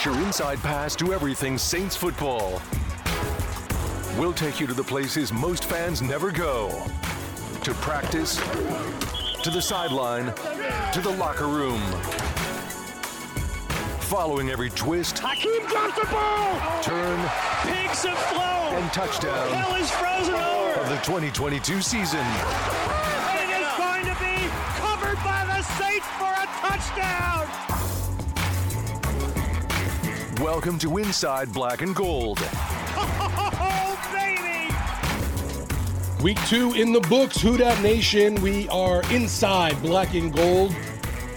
[0.00, 2.62] It's your inside pass to everything Saints football.
[4.18, 6.70] We'll take you to the places most fans never go
[7.62, 8.36] to practice,
[9.42, 10.32] to the sideline,
[10.94, 11.82] to the locker room.
[14.08, 16.82] Following every twist, Hakeem drops the ball!
[16.82, 17.18] turn,
[17.66, 18.82] Pigs have flown!
[18.82, 20.80] and touchdown Hell is frozen over!
[20.80, 22.24] of the 2022 season.
[23.36, 24.48] It is going to be
[24.80, 27.49] covered by the Saints for a touchdown!
[30.40, 32.38] Welcome to Inside Black and Gold.
[32.96, 34.00] Oh,
[36.16, 36.24] baby!
[36.24, 38.36] Week two in the books, Who Nation.
[38.36, 40.74] We are inside black and gold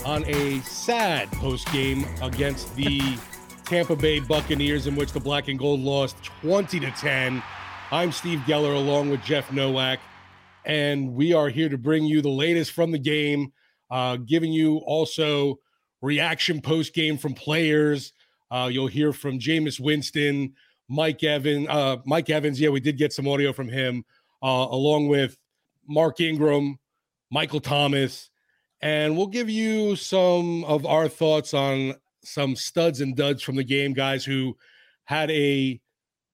[0.05, 3.01] on a sad post game against the
[3.65, 7.43] Tampa Bay Buccaneers, in which the black and gold lost 20 to 10.
[7.91, 9.99] I'm Steve Geller along with Jeff Nowak,
[10.63, 13.51] and we are here to bring you the latest from the game,
[13.91, 15.59] uh, giving you also
[16.01, 18.13] reaction post game from players.
[18.53, 20.53] Uh, you'll hear from Jameis Winston,
[20.87, 21.67] Mike Evans.
[21.67, 24.05] Uh, Mike Evans, yeah, we did get some audio from him,
[24.43, 25.35] uh, along with
[25.87, 26.77] Mark Ingram,
[27.31, 28.29] Michael Thomas,
[28.79, 33.63] and we'll give you some of our thoughts on some studs and duds from the
[33.63, 34.55] game, guys who
[35.05, 35.81] had a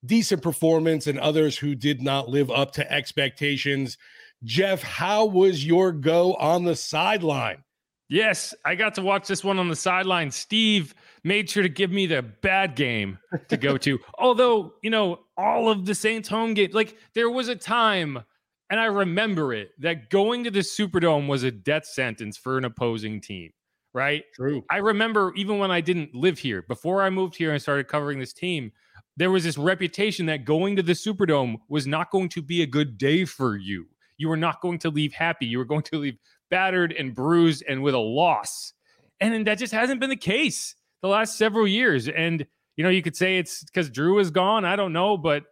[0.06, 3.98] decent performance and others who did not live up to expectations.
[4.44, 7.64] Jeff, how was your go on the sideline?
[8.10, 10.32] Yes, I got to watch this one on the sideline.
[10.32, 10.94] Steve
[11.24, 14.00] made sure to give me the bad game to go to.
[14.19, 18.24] Although, you know, all of the Saints home games, like there was a time,
[18.69, 22.66] and I remember it, that going to the Superdome was a death sentence for an
[22.66, 23.51] opposing team,
[23.94, 24.24] right?
[24.36, 24.63] True.
[24.69, 28.19] I remember even when I didn't live here, before I moved here and started covering
[28.19, 28.71] this team,
[29.18, 32.68] there was this reputation that going to the Superdome was not going to be a
[32.68, 33.86] good day for you.
[34.18, 35.45] You were not going to leave happy.
[35.45, 36.18] You were going to leave
[36.50, 38.74] battered and bruised and with a loss.
[39.19, 42.07] And that just hasn't been the case the last several years.
[42.07, 44.66] And, you know, you could say it's because Drew is gone.
[44.66, 45.44] I don't know, but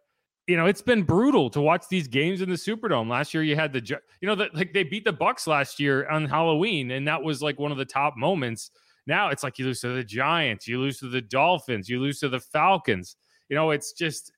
[0.48, 3.10] you know, it's been brutal to watch these games in the Superdome.
[3.10, 3.82] Last year, you had the,
[4.22, 7.42] you know, that like they beat the Bucs last year on Halloween, and that was
[7.42, 8.72] like one of the top moments.
[9.06, 12.20] Now it's like you lose to the Giants, you lose to the Dolphins, you lose
[12.22, 13.18] to the Falcons.
[13.50, 14.32] You know, it's just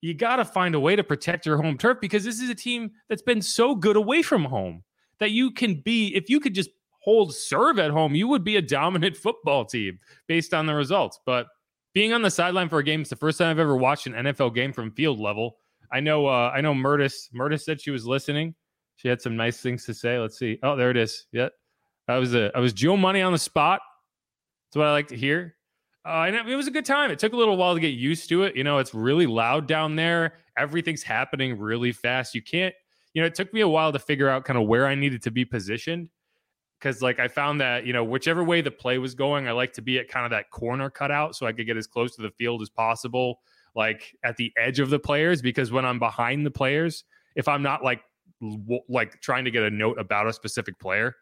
[0.00, 2.54] you got to find a way to protect your home turf because this is a
[2.54, 4.82] team that's been so good away from home
[5.18, 6.70] that you can be if you could just
[7.00, 9.98] hold serve at home, you would be a dominant football team
[10.28, 11.18] based on the results.
[11.26, 11.46] But
[11.92, 14.12] being on the sideline for a game is the first time I've ever watched an
[14.12, 15.56] NFL game from field level.
[15.92, 17.32] I know uh, I know Murtis.
[17.34, 18.54] Murtis said she was listening.
[18.96, 20.18] She had some nice things to say.
[20.18, 20.58] Let's see.
[20.62, 21.26] Oh, there it is.
[21.32, 21.48] Yeah.
[22.06, 23.80] I was a I was Joe Money on the spot.
[24.68, 25.56] That's what I like to hear.
[26.04, 27.10] Uh, and it was a good time.
[27.10, 28.56] It took a little while to get used to it.
[28.56, 30.34] You know, it's really loud down there.
[30.56, 32.34] Everything's happening really fast.
[32.34, 32.74] You can't,
[33.12, 35.22] you know, it took me a while to figure out kind of where I needed
[35.24, 36.08] to be positioned
[36.80, 39.72] because like I found that you know whichever way the play was going, I like
[39.74, 42.22] to be at kind of that corner cutout so I could get as close to
[42.22, 43.40] the field as possible,
[43.76, 45.42] like at the edge of the players.
[45.42, 47.04] Because when I'm behind the players,
[47.36, 48.00] if I'm not like
[48.40, 51.14] w- like trying to get a note about a specific player,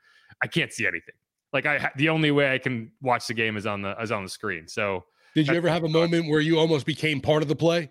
[0.43, 1.14] I can't see anything.
[1.52, 4.22] Like I, the only way I can watch the game is on the is on
[4.22, 4.69] the screen.
[4.69, 7.90] So, did you ever have a moment where you almost became part of the play?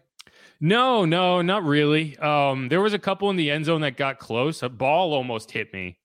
[0.60, 2.18] No, no, not really.
[2.18, 4.64] Um, there was a couple in the end zone that got close.
[4.64, 6.00] A ball almost hit me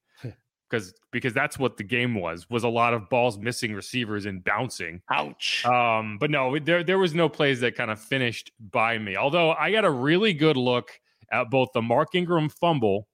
[0.72, 4.42] because because that's what the game was was a lot of balls missing receivers and
[4.42, 5.02] bouncing.
[5.10, 5.64] Ouch.
[5.66, 9.16] Um, but no, there there was no plays that kind of finished by me.
[9.16, 10.90] Although I got a really good look
[11.30, 13.06] at both the Mark Ingram fumble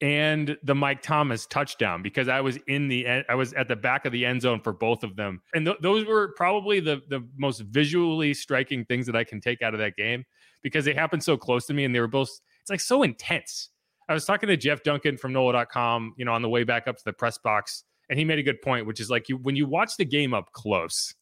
[0.00, 4.06] and the Mike Thomas touchdown because I was in the I was at the back
[4.06, 7.26] of the end zone for both of them, and th- those were probably the the
[7.36, 10.24] most visually striking things that I can take out of that game
[10.62, 12.40] because they happened so close to me and they were both.
[12.60, 13.68] It's like so intense
[14.08, 16.96] I was talking to Jeff Duncan from NOLA.com, you know, on the way back up
[16.96, 19.56] to the press box, and he made a good point, which is like you when
[19.56, 21.14] you watch the game up close,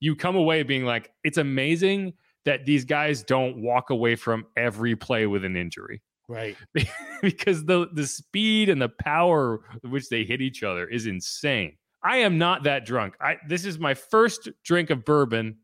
[0.00, 2.14] you come away being like, it's amazing
[2.44, 6.02] that these guys don't walk away from every play with an injury.
[6.28, 6.56] Right.
[7.22, 11.76] because the the speed and the power with which they hit each other is insane.
[12.02, 13.14] I am not that drunk.
[13.20, 15.58] I this is my first drink of bourbon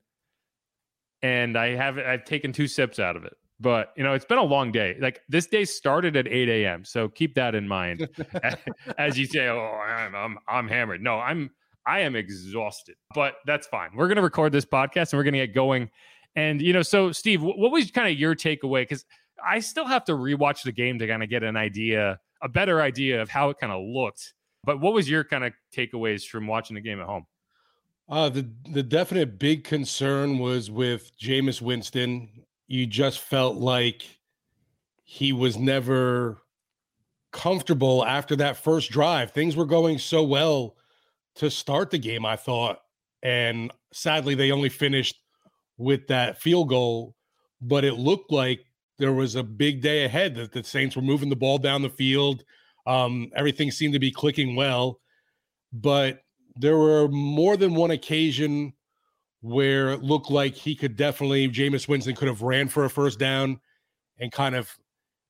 [1.23, 3.35] and I have I've taken two sips out of it.
[3.61, 4.97] But you know, it's been a long day.
[5.01, 6.85] Like this day started at 8 a.m.
[6.85, 8.09] So keep that in mind
[8.99, 11.51] as you say, "Oh, I'm, I'm I'm hammered." No, I'm
[11.87, 13.91] I am exhausted, but that's fine.
[13.95, 15.91] We're gonna record this podcast and we're gonna get going.
[16.37, 18.83] And you know, so Steve, what was kind of your takeaway?
[18.83, 19.05] Because
[19.45, 22.81] I still have to rewatch the game to kind of get an idea, a better
[22.81, 24.35] idea of how it kind of looked.
[24.65, 27.27] But what was your kind of takeaways from watching the game at home?
[28.09, 32.29] Uh, the the definite big concern was with Jameis Winston
[32.75, 34.03] you just felt like
[35.05, 36.43] he was never
[37.33, 39.31] comfortable after that first drive.
[39.31, 40.75] Things were going so well
[41.37, 42.81] to start the game, I thought.
[43.23, 45.21] And sadly, they only finished
[45.79, 47.15] with that field goal,
[47.61, 48.65] but it looked like
[48.99, 51.89] there was a big day ahead that the Saints were moving the ball down the
[51.89, 52.43] field.
[52.89, 55.01] Um, everything seemed to be clicking well,
[55.73, 56.23] but
[56.57, 58.73] there were more than one occasion
[59.45, 63.19] where it looked like he could definitely Jameis Winston could have ran for a first
[63.19, 63.61] down
[64.19, 64.75] and kind of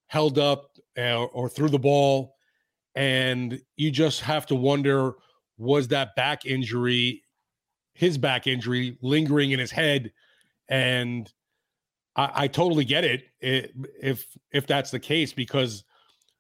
[0.07, 2.37] held up uh, or threw the ball.
[2.95, 5.15] And you just have to wonder
[5.59, 7.25] was that back injury
[7.95, 10.13] his back injury lingering in his head?
[10.69, 11.29] And
[12.15, 15.83] I, I totally get it if if that's the case because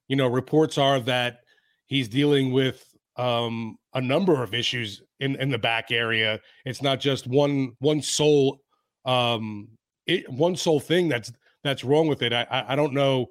[0.06, 1.40] you know reports are that
[1.86, 6.40] he's dealing with um, a number of issues in in the back area.
[6.64, 8.60] It's not just one one sole
[9.04, 9.68] um,
[10.06, 12.32] it, one sole thing that's that's wrong with it.
[12.32, 13.26] I I, I don't know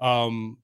[0.00, 0.58] um,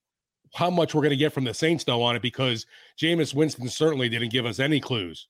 [0.55, 2.67] how much we're going to get from the Saints though on it because
[3.01, 5.29] Jameis Winston certainly didn't give us any clues.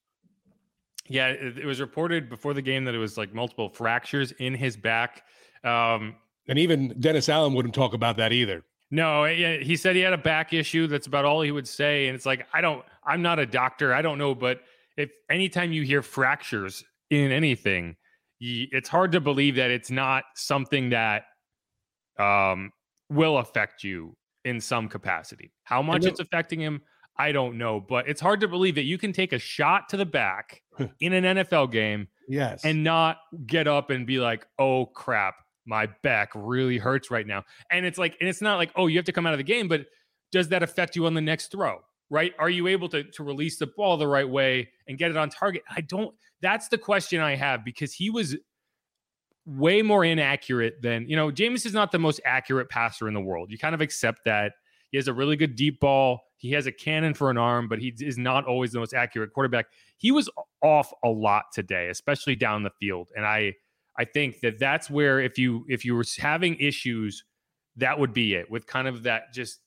[1.08, 4.54] Yeah, it, it was reported before the game that it was like multiple fractures in
[4.54, 5.24] his back.
[5.64, 6.16] Um,
[6.48, 8.64] and even Dennis Allen wouldn't talk about that either.
[8.90, 10.86] No, he said he had a back issue.
[10.86, 12.08] That's about all he would say.
[12.08, 13.94] And it's like, I don't, I'm not a doctor.
[13.94, 14.34] I don't know.
[14.34, 14.60] But
[14.96, 17.96] if anytime you hear fractures in anything,
[18.40, 21.24] it's hard to believe that it's not something that
[22.18, 22.72] um,
[23.08, 25.52] will affect you in some capacity.
[25.64, 26.82] How much it's affecting him,
[27.16, 27.80] I don't know.
[27.80, 30.62] But it's hard to believe that you can take a shot to the back
[31.00, 32.08] in an NFL game.
[32.28, 32.64] Yes.
[32.64, 35.34] And not get up and be like, oh crap,
[35.66, 37.44] my back really hurts right now.
[37.70, 39.44] And it's like, and it's not like, oh, you have to come out of the
[39.44, 39.86] game, but
[40.30, 41.80] does that affect you on the next throw?
[42.12, 42.34] Right?
[42.38, 45.30] Are you able to to release the ball the right way and get it on
[45.30, 45.62] target?
[45.74, 46.14] I don't.
[46.42, 48.36] That's the question I have because he was
[49.46, 51.30] way more inaccurate than you know.
[51.30, 53.50] James is not the most accurate passer in the world.
[53.50, 54.52] You kind of accept that.
[54.90, 56.20] He has a really good deep ball.
[56.36, 59.32] He has a cannon for an arm, but he is not always the most accurate
[59.32, 59.64] quarterback.
[59.96, 60.28] He was
[60.62, 63.54] off a lot today, especially down the field, and I
[63.98, 67.24] I think that that's where if you if you were having issues,
[67.76, 69.60] that would be it with kind of that just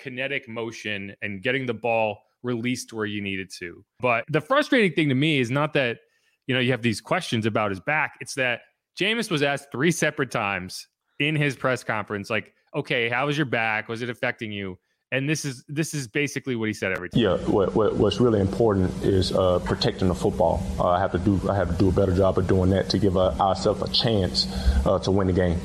[0.00, 3.84] kinetic motion and getting the ball released where you needed to.
[4.00, 5.98] But the frustrating thing to me is not that
[6.46, 8.62] you know you have these questions about his back; it's that
[8.98, 10.86] Jameis was asked three separate times
[11.18, 13.88] in his press conference, like, "Okay, how was your back?
[13.88, 14.78] Was it affecting you?"
[15.12, 17.20] And this is this is basically what he said every time.
[17.20, 20.64] Yeah, what, what, what's really important is uh, protecting the football.
[20.78, 22.88] Uh, I have to do I have to do a better job of doing that
[22.90, 24.46] to give uh, ourselves a chance
[24.86, 25.58] uh, to win the game.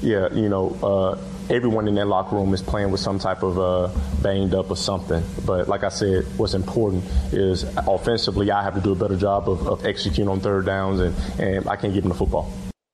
[0.00, 1.18] Yeah, you know, uh,
[1.50, 3.88] everyone in that locker room is playing with some type of uh,
[4.22, 5.22] banged up or something.
[5.44, 9.48] But like I said, what's important is offensively, I have to do a better job
[9.48, 12.52] of, of executing on third downs, and, and I can't give him the football.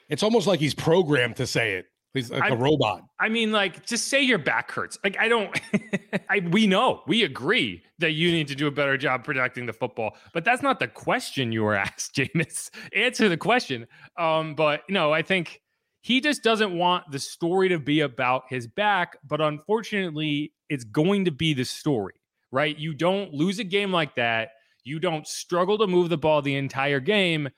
[0.08, 1.86] It's almost like he's programmed to say it.
[2.14, 3.02] He's like I, a robot.
[3.18, 4.96] I mean, like, just say your back hurts.
[5.02, 5.60] Like, I don't.
[6.30, 9.72] I we know we agree that you need to do a better job protecting the
[9.72, 12.70] football, but that's not the question you were asked, Jameis.
[12.94, 13.88] Answer the question.
[14.16, 15.60] Um, but you know, I think
[16.04, 19.16] he just doesn't want the story to be about his back.
[19.26, 22.12] But unfortunately, it's going to be the story,
[22.52, 22.78] right?
[22.78, 24.50] You don't lose a game like that.
[24.84, 27.48] You don't struggle to move the ball the entire game.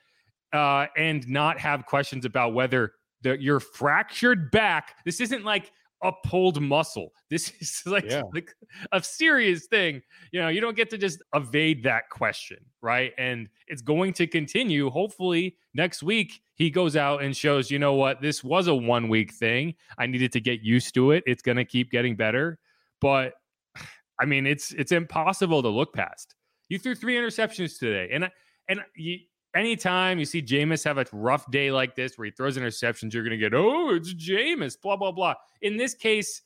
[0.52, 4.94] Uh, and not have questions about whether the, your fractured back.
[5.04, 5.72] This isn't like
[6.04, 7.12] a pulled muscle.
[7.28, 8.22] This is like, yeah.
[8.32, 8.54] like
[8.92, 10.00] a serious thing.
[10.30, 13.12] You know, you don't get to just evade that question, right?
[13.18, 14.88] And it's going to continue.
[14.88, 19.08] Hopefully, next week he goes out and shows, you know what, this was a one
[19.08, 19.74] week thing.
[19.98, 21.22] I needed to get used to it.
[21.26, 22.58] It's going to keep getting better.
[23.00, 23.34] But
[24.20, 26.34] I mean, it's it's impossible to look past.
[26.68, 28.28] You threw three interceptions today, and
[28.68, 29.18] and you,
[29.54, 33.22] anytime you see Jameis have a rough day like this where he throws interceptions, you're
[33.22, 35.34] going to get, oh, it's Jameis, blah, blah, blah.
[35.62, 36.42] In this case,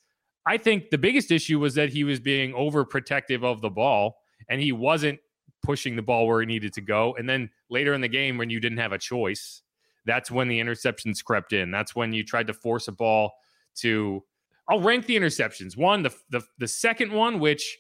[0.47, 4.17] I think the biggest issue was that he was being overprotective of the ball
[4.49, 5.19] and he wasn't
[5.63, 7.15] pushing the ball where he needed to go.
[7.19, 9.63] And then later in the game, when you didn't have a choice,
[10.07, 11.71] that's when the interceptions crept in.
[11.71, 13.33] That's when you tried to force a ball
[13.77, 14.23] to.
[14.69, 15.77] I'll rank the interceptions.
[15.77, 17.79] One, the the, the second one, which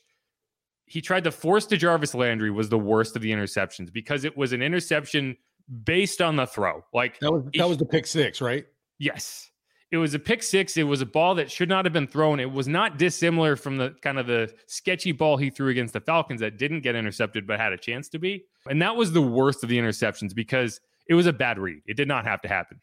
[0.91, 4.37] he tried to force to Jarvis Landry was the worst of the interceptions because it
[4.37, 5.37] was an interception
[5.85, 6.83] based on the throw.
[6.93, 8.67] Like that was that was the pick six, right?
[8.99, 9.51] Yes.
[9.93, 10.77] It was a pick six.
[10.77, 12.41] It was a ball that should not have been thrown.
[12.41, 16.01] It was not dissimilar from the kind of the sketchy ball he threw against the
[16.01, 18.45] Falcons that didn't get intercepted but had a chance to be.
[18.69, 21.83] And that was the worst of the interceptions because it was a bad read.
[21.87, 22.81] It did not have to happen.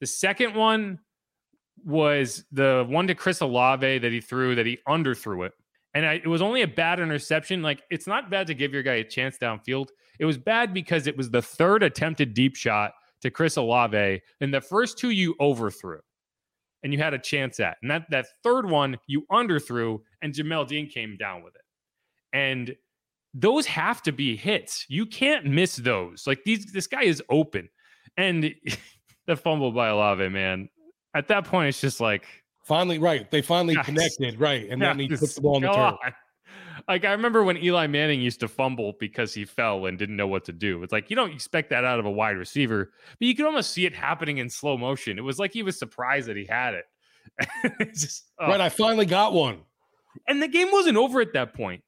[0.00, 0.98] The second one
[1.82, 5.54] was the one to Chris Olave that he threw that he underthrew it
[5.94, 7.62] and I, it was only a bad interception.
[7.62, 9.88] Like it's not bad to give your guy a chance downfield.
[10.18, 14.54] It was bad because it was the third attempted deep shot to Chris Olave, and
[14.54, 16.00] the first two you overthrew,
[16.82, 20.66] and you had a chance at, and that that third one you underthrew, and Jamel
[20.66, 21.62] Dean came down with it,
[22.32, 22.74] and
[23.34, 24.86] those have to be hits.
[24.88, 26.26] You can't miss those.
[26.26, 27.68] Like these, this guy is open,
[28.16, 28.54] and
[29.26, 30.68] the fumble by Olave, man.
[31.14, 32.24] At that point, it's just like
[32.70, 33.28] Finally, right.
[33.32, 34.68] They finally connected, right.
[34.70, 36.14] And then he puts the ball on the turf.
[36.88, 40.28] Like I remember when Eli Manning used to fumble because he fell and didn't know
[40.28, 40.80] what to do.
[40.84, 43.72] It's like you don't expect that out of a wide receiver, but you can almost
[43.72, 45.18] see it happening in slow motion.
[45.18, 46.84] It was like he was surprised that he had it.
[47.94, 48.46] just, oh.
[48.46, 49.62] Right, I finally got one.
[50.28, 51.82] And the game wasn't over at that point.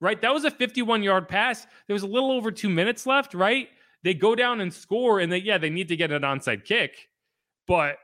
[0.00, 0.20] Right?
[0.20, 1.66] That was a 51 yard pass.
[1.86, 3.68] There was a little over two minutes left, right?
[4.02, 7.08] They go down and score, and they yeah, they need to get an onside kick.
[7.66, 7.96] But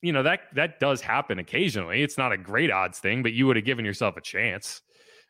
[0.00, 2.02] you know that that does happen occasionally.
[2.02, 4.82] It's not a great odds thing, but you would have given yourself a chance.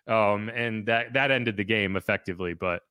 [0.09, 2.55] Um, and that that ended the game effectively.
[2.55, 2.83] But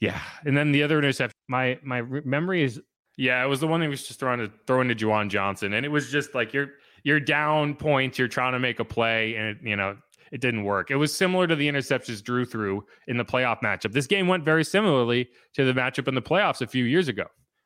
[0.00, 1.34] yeah, and then the other interception.
[1.48, 2.80] My my memory is
[3.16, 5.84] yeah, it was the one that was just throwing to throwing to Juwan Johnson, and
[5.84, 6.70] it was just like you're
[7.04, 9.96] you're down points, you're trying to make a play, and it, you know
[10.30, 10.90] it didn't work.
[10.90, 13.92] It was similar to the interceptions Drew threw in the playoff matchup.
[13.92, 17.24] This game went very similarly to the matchup in the playoffs a few years ago,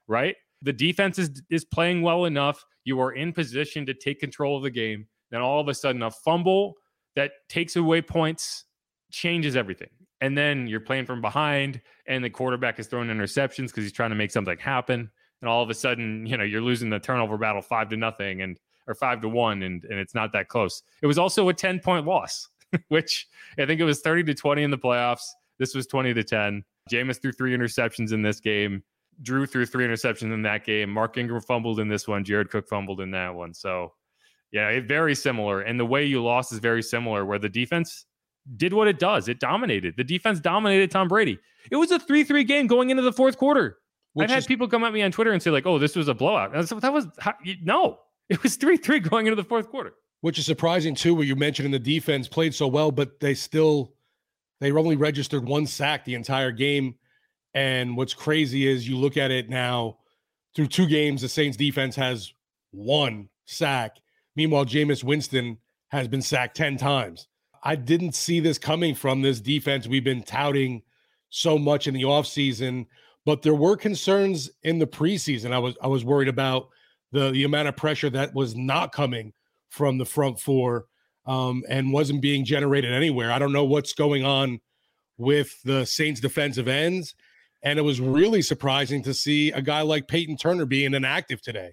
[0.09, 0.37] right?
[0.65, 2.65] the defense is is playing well enough.
[2.85, 5.07] You are in position to take control of the game.
[5.31, 6.75] Then all of a sudden, a fumble
[7.15, 8.65] that takes away points
[9.13, 9.91] changes everything.
[10.21, 14.11] And then you're playing from behind, and the quarterback is throwing interceptions because he's trying
[14.11, 15.11] to make something happen.
[15.41, 18.41] And all of a sudden, you know, you're losing the turnover battle five to nothing,
[18.41, 20.83] and or five to one, and and it's not that close.
[21.03, 22.49] It was also a ten point loss,
[22.89, 23.27] which
[23.59, 25.27] I think it was thirty to twenty in the playoffs.
[25.59, 26.65] This was twenty to ten.
[26.91, 28.83] Jameis threw three interceptions in this game.
[29.23, 30.91] Drew threw three interceptions in that game.
[30.91, 32.25] Mark Ingram fumbled in this one.
[32.25, 33.55] Jared Cook fumbled in that one.
[33.55, 33.93] So,
[34.51, 35.61] yeah, it, very similar.
[35.61, 38.07] And the way you lost is very similar, where the defense
[38.57, 39.29] did what it does.
[39.29, 39.95] It dominated.
[39.97, 41.39] The defense dominated Tom Brady.
[41.71, 43.79] It was a 3 3 game going into the fourth quarter.
[44.13, 45.97] Which I've had is, people come at me on Twitter and say, like, oh, this
[45.97, 46.53] was a blowout.
[46.53, 49.95] that was, how, no, it was 3 3 going into the fourth quarter.
[50.25, 51.15] Which is surprising too.
[51.15, 53.93] Where you mentioned in the defense played so well, but they still
[54.59, 56.95] they only registered one sack the entire game.
[57.53, 59.99] And what's crazy is you look at it now
[60.57, 62.33] through two games, the Saints defense has
[62.71, 63.99] one sack.
[64.35, 67.29] Meanwhile, Jameis Winston has been sacked 10 times.
[67.63, 70.85] I didn't see this coming from this defense we've been touting
[71.29, 72.87] so much in the offseason,
[73.27, 75.53] but there were concerns in the preseason.
[75.53, 76.71] I was I was worried about
[77.13, 79.35] the the amount of pressure that was not coming
[79.75, 80.87] from the front four
[81.27, 83.33] um, and wasn't being generated anywhere.
[83.33, 84.61] I don't know what's going on
[85.19, 87.15] with the Saints defensive ends.
[87.63, 91.73] And it was really surprising to see a guy like Peyton Turner being inactive today.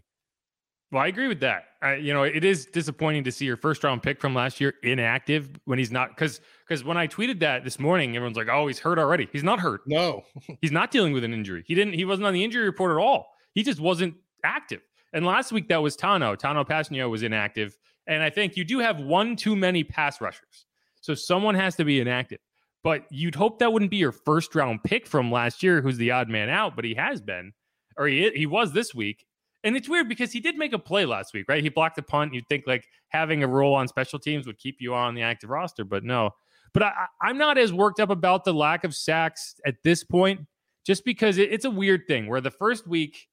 [0.91, 1.65] Well, I agree with that.
[1.81, 4.73] I, you know, it is disappointing to see your first round pick from last year
[4.83, 8.67] inactive when he's not because because when I tweeted that this morning, everyone's like, "Oh,
[8.67, 9.81] he's hurt already." He's not hurt.
[9.87, 10.23] No,
[10.61, 11.63] he's not dealing with an injury.
[11.65, 11.93] He didn't.
[11.93, 13.29] He wasn't on the injury report at all.
[13.53, 14.81] He just wasn't active.
[15.13, 16.37] And last week that was Tanoh.
[16.37, 17.77] Tanoh Kpassagnon was inactive,
[18.07, 20.65] and I think you do have one too many pass rushers,
[21.01, 22.39] so someone has to be inactive.
[22.83, 26.11] But you'd hope that wouldn't be your first round pick from last year, who's the
[26.11, 27.53] odd man out, but he has been,
[27.97, 29.25] or he he was this week.
[29.63, 31.61] And it's weird because he did make a play last week, right?
[31.61, 32.33] He blocked the punt.
[32.33, 35.51] You'd think like having a role on special teams would keep you on the active
[35.51, 36.31] roster, but no.
[36.73, 40.41] But I, I'm not as worked up about the lack of sacks at this point,
[40.85, 43.27] just because it, it's a weird thing where the first week,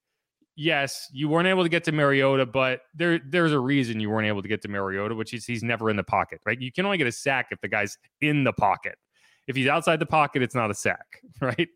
[0.59, 4.27] yes, you weren't able to get to Mariota, but there there's a reason you weren't
[4.27, 6.61] able to get to Mariota, which is he's never in the pocket, right?
[6.61, 8.97] You can only get a sack if the guy's in the pocket.
[9.47, 11.69] If he's outside the pocket, it's not a sack, right?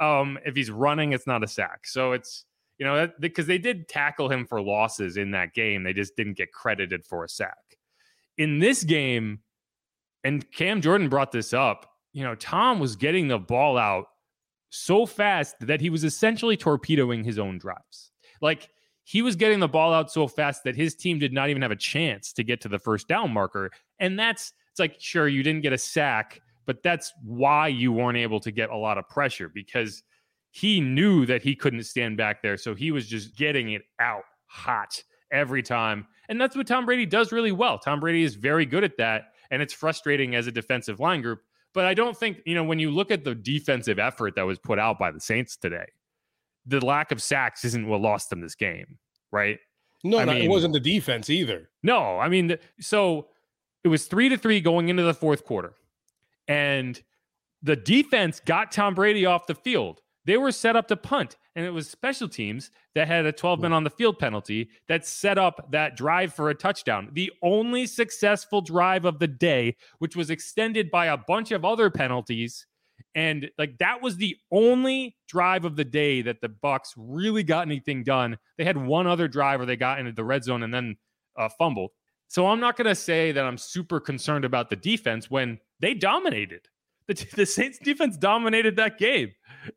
[0.00, 1.86] Um, if he's running, it's not a sack.
[1.86, 2.44] So it's
[2.78, 5.84] you know, because they did tackle him for losses in that game.
[5.84, 7.56] They just didn't get credited for a sack.
[8.36, 9.40] In this game,
[10.24, 14.06] and Cam Jordan brought this up, you know, Tom was getting the ball out
[14.70, 18.10] so fast that he was essentially torpedoing his own drives.
[18.44, 18.68] Like
[19.04, 21.70] he was getting the ball out so fast that his team did not even have
[21.70, 23.70] a chance to get to the first down marker.
[23.98, 28.18] And that's, it's like, sure, you didn't get a sack, but that's why you weren't
[28.18, 30.02] able to get a lot of pressure because
[30.50, 32.58] he knew that he couldn't stand back there.
[32.58, 35.02] So he was just getting it out hot
[35.32, 36.06] every time.
[36.28, 37.78] And that's what Tom Brady does really well.
[37.78, 39.32] Tom Brady is very good at that.
[39.50, 41.40] And it's frustrating as a defensive line group.
[41.72, 44.58] But I don't think, you know, when you look at the defensive effort that was
[44.58, 45.86] put out by the Saints today,
[46.66, 48.98] the lack of sacks isn't what lost them this game,
[49.32, 49.58] right?
[50.02, 51.70] No, I no mean, it wasn't the defense either.
[51.82, 53.28] No, I mean, so
[53.84, 55.74] it was three to three going into the fourth quarter.
[56.46, 57.00] And
[57.62, 60.02] the defense got Tom Brady off the field.
[60.26, 63.60] They were set up to punt, and it was special teams that had a 12
[63.60, 67.10] men on the field penalty that set up that drive for a touchdown.
[67.12, 71.90] The only successful drive of the day, which was extended by a bunch of other
[71.90, 72.66] penalties.
[73.14, 77.66] And like that was the only drive of the day that the Bucs really got
[77.66, 78.38] anything done.
[78.58, 80.96] They had one other drive where they got into the red zone and then
[81.36, 81.90] uh, fumbled.
[82.28, 85.94] So I'm not going to say that I'm super concerned about the defense when they
[85.94, 86.62] dominated.
[87.06, 89.32] The, the Saints defense dominated that game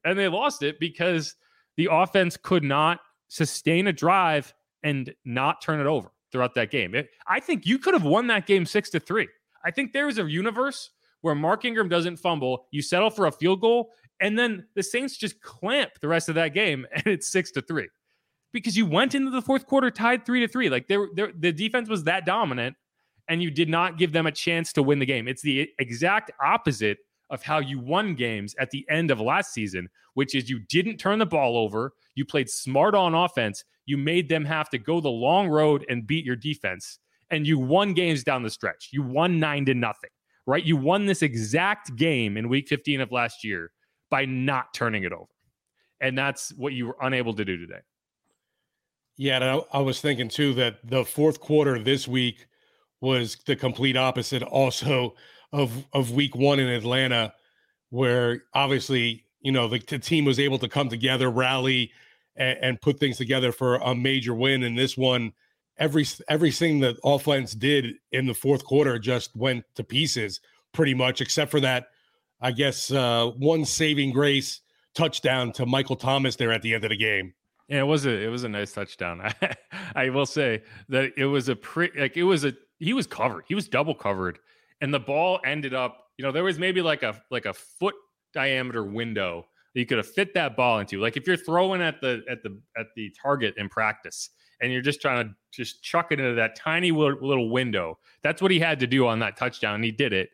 [0.06, 1.36] and they lost it because
[1.76, 6.96] the offense could not sustain a drive and not turn it over throughout that game.
[6.96, 9.28] It, I think you could have won that game six to three.
[9.66, 10.92] I think there is a universe
[11.28, 15.16] where Mark Ingram doesn't fumble, you settle for a field goal, and then the Saints
[15.16, 17.88] just clamp the rest of that game, and it's six to three
[18.54, 20.70] because you went into the fourth quarter tied three to three.
[20.70, 22.76] Like there, the defense was that dominant,
[23.28, 25.28] and you did not give them a chance to win the game.
[25.28, 26.98] It's the exact opposite
[27.30, 30.98] of how you won games at the end of last season, which is you didn't
[30.98, 35.02] turn the ball over, you played smart on offense, you made them have to go
[35.02, 38.90] the long road and beat your defense, and you won games down the stretch.
[38.92, 40.10] You won nine to nothing,
[40.48, 40.64] right?
[40.64, 43.72] You won this exact game in week 15 of last year
[44.10, 45.28] by not turning it over.
[46.02, 47.82] And that's what you were unable to do today.
[49.18, 52.48] Yeah, I was thinking too that the fourth quarter this week
[53.02, 54.44] was the complete opposite.
[54.44, 55.16] Also,
[55.52, 57.34] of of week one in Atlanta,
[57.90, 61.92] where obviously you know the, the team was able to come together, rally,
[62.36, 64.62] and, and, put things together for a major win.
[64.62, 65.34] And this one,
[65.78, 70.40] every everything that offense did in the fourth quarter just went to pieces,
[70.74, 71.88] pretty much, except for that,
[72.42, 74.62] I guess, uh, one saving grace
[74.96, 77.34] touchdown to Michael Thomas there at the end of the game.
[77.68, 79.22] Yeah, it was a it was a nice touchdown.
[79.22, 79.56] I,
[79.96, 83.46] I will say that it was a pretty like it was a he was covered.
[83.48, 84.40] He was double covered
[84.82, 87.96] and the ball ended up, you know, there was maybe like a like a foot
[88.34, 91.00] diameter window that you could have fit that ball into.
[91.00, 94.30] Like if you're throwing at the at the at the target in practice
[94.62, 97.98] and you're just trying to just chuck it into that tiny little, window.
[98.24, 99.76] That's what he had to do on that touchdown.
[99.76, 100.30] And he did it.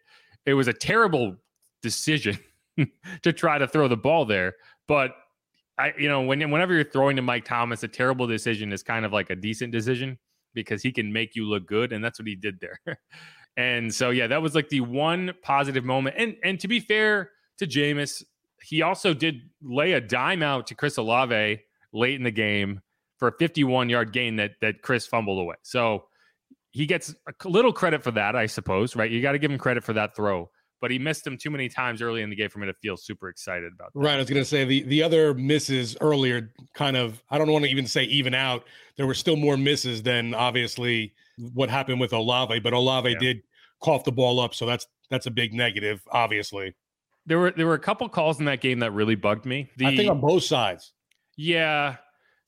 [0.46, 1.36] It was a terrible
[1.82, 2.38] decision
[3.22, 4.54] to try to throw the ball there,
[4.88, 5.16] but
[5.78, 9.06] I, you know, when whenever you're throwing to Mike Thomas, a terrible decision is kind
[9.06, 10.20] of like a decent decision
[10.54, 12.80] because he can make you look good, and that's what he did there.
[13.58, 16.16] and so yeah, that was like the one positive moment.
[16.18, 18.24] And and to be fair to Jameis,
[18.62, 21.60] he also did lay a dime out to Chris Olave
[21.92, 22.82] late in the game
[23.18, 25.56] for a 51 yard gain that that Chris fumbled away.
[25.64, 26.06] So
[26.72, 29.10] he gets a little credit for that, I suppose, right?
[29.10, 30.50] You got to give him credit for that throw
[30.84, 32.98] but he missed him too many times early in the game for me to feel
[32.98, 33.94] super excited about.
[33.94, 34.00] That.
[34.02, 37.24] Right, I was going to say the the other misses earlier, kind of.
[37.30, 38.66] I don't want to even say even out.
[38.98, 41.14] There were still more misses than obviously
[41.54, 43.18] what happened with Olave, but Olave yeah.
[43.18, 43.44] did
[43.82, 46.76] cough the ball up, so that's that's a big negative, obviously.
[47.26, 49.70] There were there were a couple calls in that game that really bugged me.
[49.78, 50.92] The, I think on both sides.
[51.38, 51.96] Yeah.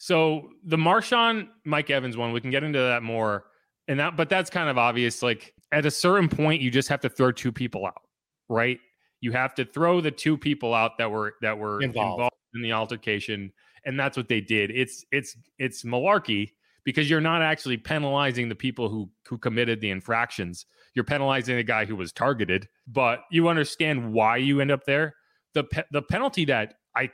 [0.06, 3.46] So the Marshon Mike Evans one, we can get into that more.
[3.88, 5.24] And that, but that's kind of obvious.
[5.24, 8.02] Like at a certain point, you just have to throw two people out
[8.50, 8.80] right?
[9.22, 12.62] You have to throw the two people out that were that were involved, involved in
[12.62, 13.52] the altercation,
[13.86, 14.72] and that's what they did.
[14.72, 16.52] It's it's it's malarkey
[16.84, 20.66] because you're not actually penalizing the people who who committed the infractions.
[20.94, 25.16] You're penalizing the guy who was targeted, but you understand why you end up there.
[25.54, 27.10] The pe- the penalty that I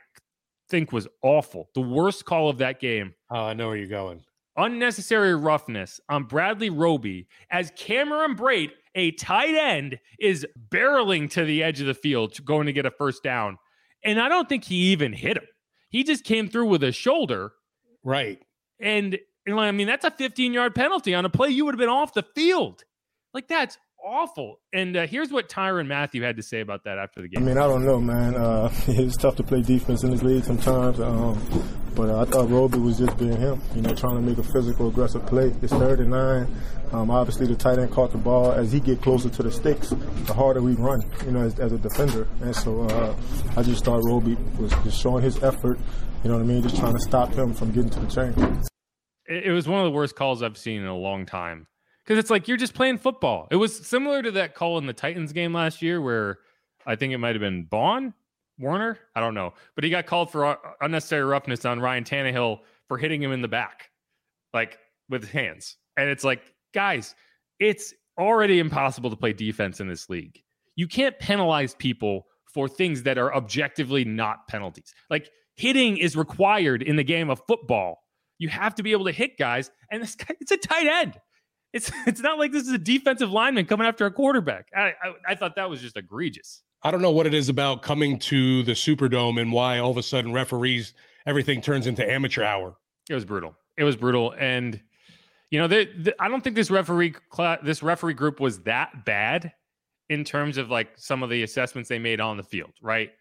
[0.72, 3.14] think was awful, the worst call of that game.
[3.30, 4.24] Oh, I know where you're going.
[4.58, 11.62] Unnecessary roughness on Bradley Roby as Cameron Brate, a tight end is barreling to the
[11.62, 13.58] edge of the field, going to get a first down.
[14.04, 15.48] And I don't think he even hit him.
[15.90, 17.52] He just came through with a shoulder.
[18.04, 18.40] Right.
[18.80, 21.80] And, and I mean, that's a 15 yard penalty on a play you would have
[21.80, 22.84] been off the field.
[23.34, 24.60] Like, that's awful.
[24.74, 27.44] And uh, here's what Tyrann Mathieu had to say about that after the game.
[27.44, 28.36] I mean, I don't know, man.
[28.36, 31.00] Uh, it's tough to play defense in this league sometimes.
[31.00, 31.42] Um,
[31.96, 34.44] but uh, I thought Roby was just being him, you know, trying to make a
[34.44, 35.54] physical, aggressive play.
[35.62, 36.54] It's third and nine.
[36.92, 38.52] Um, obviously, the tight end caught the ball.
[38.52, 41.72] As he get closer to the sticks, the harder we run, you know, as, as
[41.72, 42.28] a defender.
[42.42, 43.16] And so uh,
[43.56, 45.80] I just thought Roby was just showing his effort,
[46.24, 48.62] you know what I mean, just trying to stop him from getting to the chain.
[49.28, 51.68] It was one of the worst calls I've seen in a long time
[52.12, 53.48] because it's like you're just playing football.
[53.52, 56.40] It was similar to that call in the Titans game last year where
[56.86, 58.14] I think it might have been Baun
[58.60, 59.00] Warner.
[59.16, 63.24] I don't know, but he got called for unnecessary roughness on Ryan Tannehill for hitting
[63.24, 63.92] him in the back,
[64.54, 65.78] like with his hands.
[65.96, 66.42] And it's like,
[66.74, 67.16] guys,
[67.62, 70.38] it's already impossible to play defense in this league.
[70.76, 74.94] You can't penalize people for things that are objectively not penalties.
[75.10, 78.04] Like hitting is required in the game of football.
[78.38, 81.14] You have to be able to hit guys, and this guy, it's a tight end.
[81.74, 84.68] It's it's not like this is a defensive lineman coming after a quarterback.
[84.76, 86.64] I, I, I thought that was just egregious.
[86.84, 89.98] I don't know what it is about coming to the Superdome and why all of
[89.98, 90.94] a sudden referees
[91.28, 92.76] everything turns into amateur hour.
[93.10, 93.56] It was brutal.
[93.78, 94.82] It was brutal, and
[95.50, 99.06] you know, they, they, I don't think this referee cl- this referee group was that
[99.06, 99.54] bad
[100.10, 103.12] in terms of like some of the assessments they made on the field, right?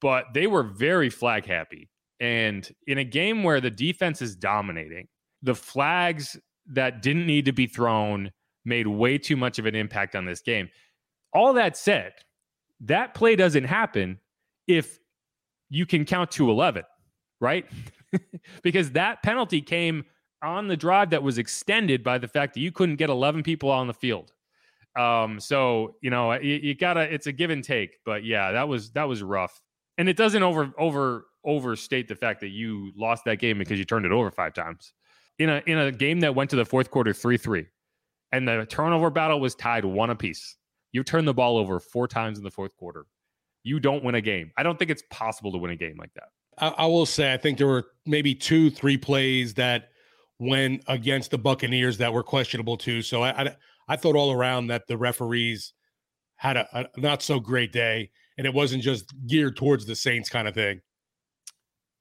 [0.00, 1.88] But they were very flag happy,
[2.20, 5.08] and in a game where the defense is dominating,
[5.42, 6.38] the flags
[6.72, 8.30] that didn't need to be thrown
[8.64, 10.68] made way too much of an impact on this game.
[11.32, 12.12] All that said,
[12.80, 14.18] that play doesn't happen
[14.66, 14.98] if
[15.70, 16.82] you can count to 11,
[17.40, 17.66] right?
[18.62, 20.04] because that penalty came
[20.42, 23.70] on the drive that was extended by the fact that you couldn't get 11 people
[23.70, 24.32] on the field.
[24.96, 28.66] Um, so you know you, you, gotta it's a give and take, but yeah, that
[28.66, 29.60] was that was rough,
[29.98, 33.84] and it doesn't over over overstate the fact that you lost that game because you
[33.84, 34.94] turned it over five times
[35.38, 37.66] in a in a game that went to the fourth quarter three three,
[38.32, 40.56] and the turnover battle was tied one apiece.
[40.92, 43.06] You turned the ball over four times in the fourth quarter.
[43.62, 44.52] You don't win a game.
[44.56, 46.28] I don't think it's possible to win a game like that.
[46.58, 49.90] I, I will say I think there were maybe two, three plays that
[50.38, 53.02] went against the Buccaneers that were questionable too.
[53.02, 53.56] So I, I,
[53.88, 55.72] I thought all around that the referees
[56.36, 60.28] had a, a, not so great day, and it wasn't just geared towards the Saints
[60.28, 60.80] kind of thing.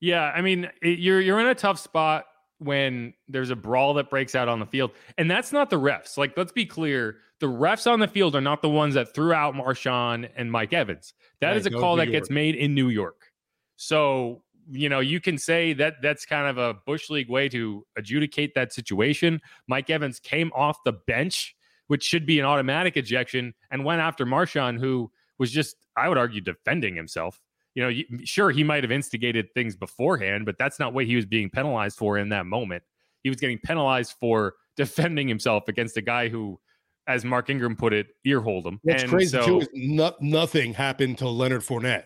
[0.02, 2.26] Yeah, I mean, it, you're you're in a tough spot
[2.60, 4.92] when there's a brawl that breaks out on the field.
[5.18, 6.18] And that's not the refs.
[6.18, 7.18] Like, let's be clear.
[7.40, 10.74] The refs on the field are not the ones that threw out Marshon and Mike
[10.74, 11.14] Evans.
[11.42, 12.14] That right, is a call that York.
[12.14, 13.32] gets made in New York.
[13.76, 17.86] So, you know, you can say that that's kind of a Bush League way to
[17.98, 19.42] adjudicate that situation.
[19.68, 21.56] Mike Evans came off the bench,
[21.88, 26.18] which should be an automatic ejection, and went after Marshon, who was just, I would
[26.18, 27.42] argue, defending himself
[27.76, 31.26] you know, sure, he might have instigated things beforehand, but that's not what he was
[31.26, 32.84] being penalized for in that moment.
[33.22, 36.60] He was getting penalized for defending himself against a guy who,
[37.08, 38.80] as Mark Ingram put it, earholed him.
[38.84, 42.06] What's and crazy so, too is no, nothing happened to Leonard Fournette.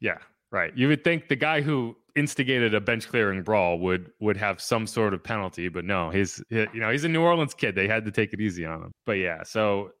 [0.00, 0.18] Yeah,
[0.50, 0.76] right.
[0.76, 4.86] You would think the guy who instigated a bench clearing brawl would would have some
[4.86, 7.76] sort of penalty, but no, he's you know he's a New Orleans kid.
[7.76, 8.92] They had to take it easy on him.
[9.06, 9.92] But yeah, so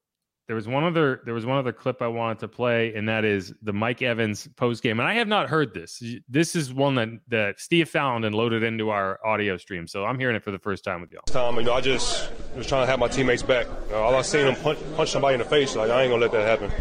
[0.48, 3.24] there was one other there was one other clip I wanted to play, and that
[3.24, 4.98] is the Mike Evans post game.
[4.98, 6.02] And I have not heard this.
[6.28, 9.86] This is one that that Steve found and loaded into our audio stream.
[9.86, 11.22] So I'm hearing it for the first time with y'all.
[11.26, 13.66] Time, you know, I just was trying to have my teammates back.
[13.92, 15.76] Uh, all I seen them punch, punch somebody in the face.
[15.76, 16.72] Like I ain't gonna let that happen.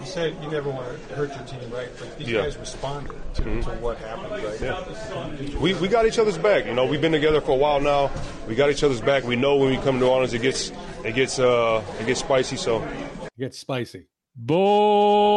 [0.00, 1.88] You said you never want to hurt your team, right?
[1.96, 2.42] But these Yeah.
[2.42, 3.62] guys responded to, Mhm.
[3.62, 4.60] to what happened, right?
[4.60, 5.58] Yeah.
[5.60, 6.66] We, we got each other's back.
[6.66, 8.10] You know, we've been together for a while now.
[8.48, 9.22] We got each other's back.
[9.22, 10.72] We know when we come to New Orleans, it gets
[11.04, 12.56] it gets uh it gets spicy.
[12.56, 14.06] So it Gets spicy.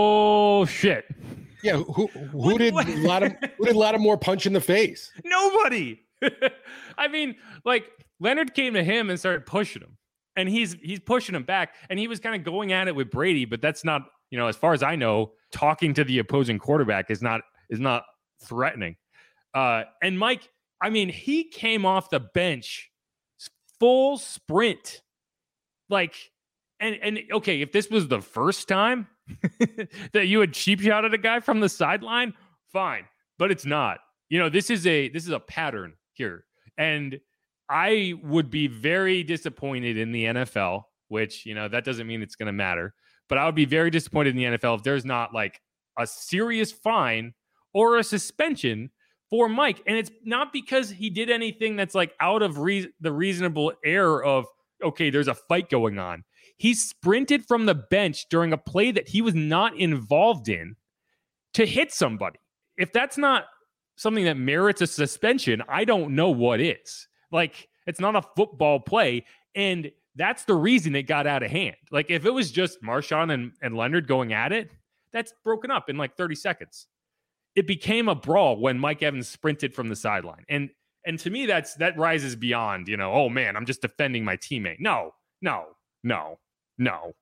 [0.05, 1.05] Bullshit.
[1.63, 5.11] Yeah, who who did Lattim- who did Lattimore punch in the face?
[5.23, 6.01] Nobody.
[6.97, 9.97] I mean, like Leonard came to him and started pushing him,
[10.35, 13.09] and he's he's pushing him back, and he was kind of going at it with
[13.09, 16.59] Brady, but that's not, you know, as far as I know, talking to the opposing
[16.59, 18.03] quarterback is not is not
[18.43, 18.95] threatening.
[19.53, 20.49] Uh, and Mike,
[20.81, 22.91] I mean, he came off the bench
[23.79, 25.01] full sprint,
[25.89, 26.15] like,
[26.79, 29.07] and and okay, if this was the first time
[30.13, 32.33] that you had cheap shot at a guy from the sideline,
[32.71, 33.05] fine,
[33.37, 33.99] but it's not.
[34.29, 36.45] You know, this is a this is a pattern here,
[36.77, 37.19] and
[37.69, 40.83] I would be very disappointed in the NFL.
[41.07, 42.93] Which you know that doesn't mean it's going to matter,
[43.29, 45.61] but I would be very disappointed in the NFL if there's not like
[45.97, 47.33] a serious fine
[47.73, 48.89] or a suspension
[49.29, 53.11] for Mike, and it's not because he did anything that's like out of rea- the
[53.11, 54.45] reasonable error of
[54.85, 56.23] okay, there's a fight going on.
[56.57, 60.75] He sprinted from the bench during a play that he was not involved in
[61.53, 62.39] to hit somebody.
[62.77, 63.45] If that's not
[63.97, 67.07] something that merits a suspension, I don't know what is.
[67.31, 69.25] Like, it's not a football play.
[69.55, 71.75] And that's the reason it got out of hand.
[71.91, 74.69] Like, if it was just Marshon and, and Leonard going at it,
[75.11, 76.87] that's broken up in like 30 seconds.
[77.55, 80.43] It became a brawl when Mike Evans sprinted from the sideline.
[80.49, 80.69] And
[81.05, 84.37] and to me, that's that rises beyond, you know, oh man, I'm just defending my
[84.37, 84.79] teammate.
[84.79, 85.65] No, no,
[86.03, 86.39] no,
[86.77, 87.13] no,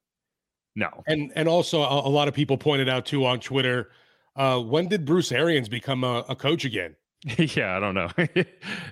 [0.76, 0.90] no.
[1.08, 3.90] And and also a, a lot of people pointed out too on Twitter.
[4.36, 6.96] Uh, when did Bruce Arians become a, a coach again?
[7.38, 8.10] yeah, I don't know.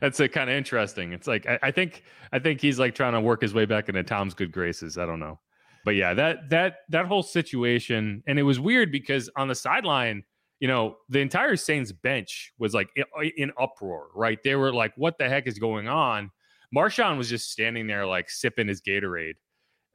[0.01, 1.13] That's a kind of interesting.
[1.13, 3.89] It's like I, I think I think he's like trying to work his way back
[3.89, 4.97] into Tom's good graces.
[4.97, 5.39] I don't know,
[5.83, 10.23] but yeah, that that that whole situation, and it was weird because on the sideline,
[10.61, 12.89] you know, the entire Saints bench was like
[13.35, 14.09] in, uproar.
[14.15, 14.37] Right?
[14.41, 16.31] They were like, "What the heck is going on?"
[16.73, 19.33] Marshon was just standing there like sipping his Gatorade.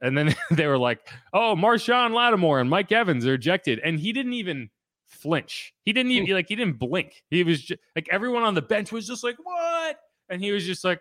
[0.01, 4.11] And then they were like, "Oh, Marshon Lattimore and Mike Evans are ejected," and he
[4.11, 4.69] didn't even
[5.07, 5.73] flinch.
[5.83, 7.23] He didn't even like he didn't blink.
[7.29, 9.97] He was just like everyone on the bench was just like, "What?"
[10.29, 10.99] And he was just like,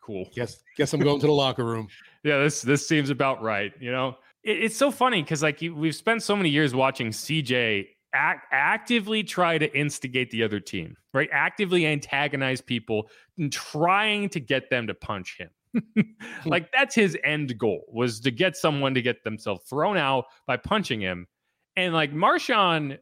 [0.00, 1.88] "Cool." Guess guess I'm going to the locker room.
[2.24, 3.72] Yeah, this this seems about right.
[3.80, 7.86] You know, it, it's so funny because like we've spent so many years watching CJ
[8.12, 11.28] act, actively try to instigate the other team, right?
[11.32, 15.50] Actively antagonize people and trying to get them to punch him.
[16.46, 20.56] like that's his end goal was to get someone to get themselves thrown out by
[20.56, 21.26] punching him.
[21.76, 22.98] And like Marshon,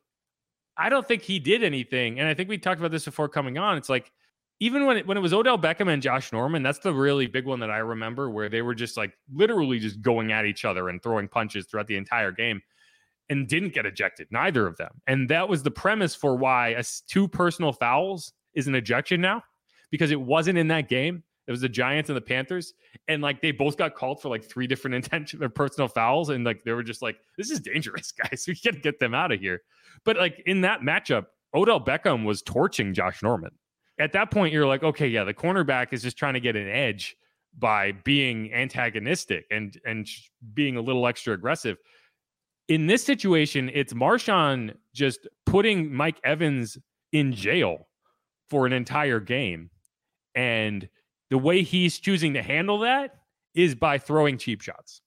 [0.77, 2.19] I don't think he did anything.
[2.19, 3.79] And I think we talked about this before coming on.
[3.79, 4.13] It's like
[4.59, 7.47] even when it, when it was Odell Beckham and Josh Norman, that's the really big
[7.47, 10.89] one that I remember where they were just like literally just going at each other
[10.89, 12.61] and throwing punches throughout the entire game
[13.29, 15.01] and didn't get ejected, neither of them.
[15.07, 19.43] And that was the premise for why a two personal fouls is an ejection now
[19.91, 21.23] because it wasn't in that game.
[21.47, 22.75] It was the Giants and the Panthers,
[23.07, 26.45] and like they both got called for like three different intention or personal fouls, and
[26.45, 28.45] like they were just like, "This is dangerous, guys.
[28.49, 29.63] We got to get them out of here."
[30.05, 33.53] But like in that matchup, Odell Beckham was torching Josh Norman.
[33.99, 36.69] At that point, you're like, okay, yeah, the cornerback is just trying to get an
[36.69, 37.17] edge
[37.59, 40.07] by being antagonistic and and
[40.53, 41.79] being a little extra aggressive.
[42.69, 46.79] In this situation, it's Marshon just putting Mike Evans
[47.13, 47.87] in jail
[48.51, 49.71] for an entire game.
[50.35, 50.89] And
[51.31, 53.15] the way he's choosing to handle that
[53.55, 55.01] is by throwing cheap shots.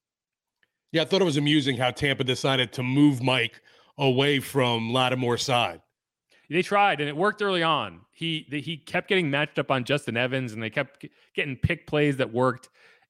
[0.91, 3.61] Yeah, I thought it was amusing how Tampa decided to move Mike
[3.97, 5.81] away from Lattimore's side.
[6.49, 8.01] They tried, and it worked early on.
[8.11, 11.85] He the, he kept getting matched up on Justin Evans, and they kept getting pick
[11.85, 12.69] plays that worked.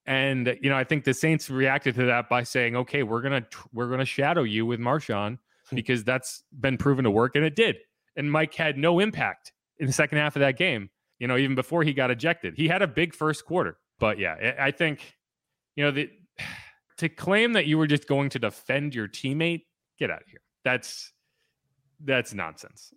[0.09, 3.45] And you know, I think the Saints reacted to that by saying, "Okay, we're gonna
[3.71, 5.37] we're gonna shadow you with Marshon
[5.69, 5.75] hmm.
[5.75, 7.77] because that's been proven to work," and it did.
[8.15, 10.89] And Mike had no impact in the second half of that game.
[11.19, 13.77] You know, even before he got ejected, he had a big first quarter.
[13.99, 15.15] But yeah, I think
[15.75, 16.09] you know the
[16.97, 19.65] to claim that you were just going to defend your teammate,
[19.99, 20.41] get out of here.
[20.63, 21.13] That's
[22.03, 22.91] that's nonsense.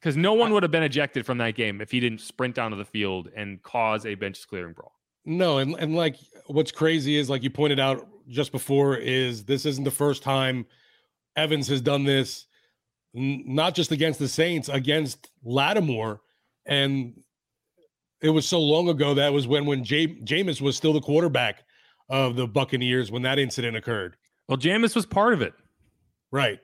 [0.00, 2.78] Because no one would have been ejected from that game if he didn't sprint onto
[2.78, 4.93] the field and cause a bench clearing brawl.
[5.24, 9.66] No, and and like what's crazy is like you pointed out just before is this
[9.66, 10.66] isn't the first time
[11.36, 12.46] Evans has done this,
[13.16, 16.20] n- not just against the Saints, against Lattimore,
[16.66, 17.20] and
[18.20, 21.64] it was so long ago that was when when Jam- Jameis was still the quarterback
[22.08, 24.16] of the Buccaneers when that incident occurred.
[24.48, 25.54] Well, Jameis was part of it.
[26.30, 26.58] Right.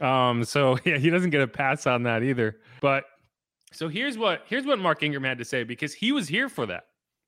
[0.00, 2.58] Um, so yeah, he doesn't get a pass on that either.
[2.80, 3.04] But
[3.72, 6.66] so here's what here's what Mark Ingram had to say because he was here for
[6.66, 6.84] that.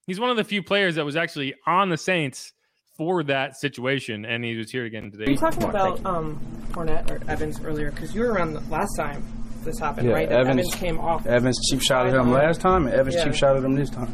[0.09, 2.55] He's one of the few players that was actually on the Saints
[2.97, 5.27] for that situation, and he was here again today.
[5.27, 6.41] Were you talking about um,
[6.71, 7.91] Fournette or Evans earlier?
[7.91, 9.23] Because you were around the last time
[9.65, 10.29] this happened, Yeah, right?
[10.33, 11.27] Evans, Evans came off.
[11.27, 13.25] Evans cheap shot at him last time, and Evans Yeah.
[13.25, 14.09] cheap shot at him this time.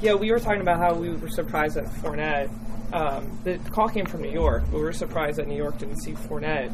[0.00, 2.48] Yeah, we were talking about how we were surprised that Fournette.
[2.94, 6.00] Um, the call came from New York, but we were surprised that New York didn't
[6.00, 6.70] see Fournette.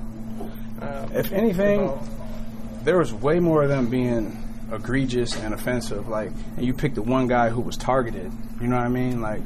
[0.80, 2.84] Um, If anything, involved.
[2.84, 4.38] there was way more of them being
[4.72, 6.08] egregious and offensive.
[6.08, 8.30] Like, and you picked the one guy who was targeted.
[8.60, 9.20] You know what I mean?
[9.20, 9.42] Like,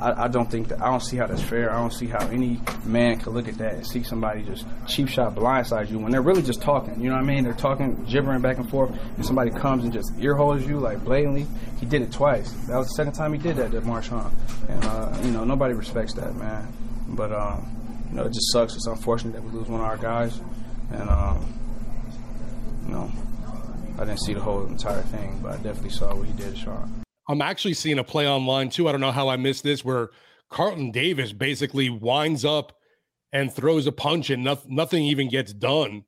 [0.00, 0.80] I, I don't think that.
[0.80, 1.70] I don't see how that's fair.
[1.70, 5.08] I don't see how any man could look at that and see somebody just cheap
[5.08, 7.00] shot blindside you when they're really just talking.
[7.00, 7.44] You know what I mean?
[7.44, 11.04] They're talking, gibbering back and forth, and somebody comes and just ear holes you like
[11.04, 11.46] blatantly.
[11.78, 12.50] He did it twice.
[12.66, 14.32] That was the second time he did that to Marshon,
[14.68, 16.66] and uh, you know nobody respects that man.
[17.08, 18.74] But um, you know it just sucks.
[18.74, 20.40] It's unfortunate that we lose one of our guys,
[20.92, 21.54] and um,
[22.86, 23.12] you know
[24.00, 27.02] I didn't see the whole entire thing, but I definitely saw what he did, Sean.
[27.28, 28.88] I'm actually seeing a play online too.
[28.88, 30.08] I don't know how I missed this, where
[30.48, 32.72] Carlton Davis basically winds up
[33.32, 36.04] and throws a punch, and noth- nothing even gets done.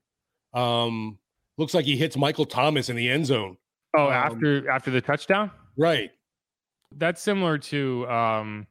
[0.54, 1.18] Um,
[1.58, 3.58] looks like he hits Michael Thomas in the end zone.
[3.94, 6.10] Oh, Um, after after the touchdown, right?
[6.96, 8.66] That's similar to um,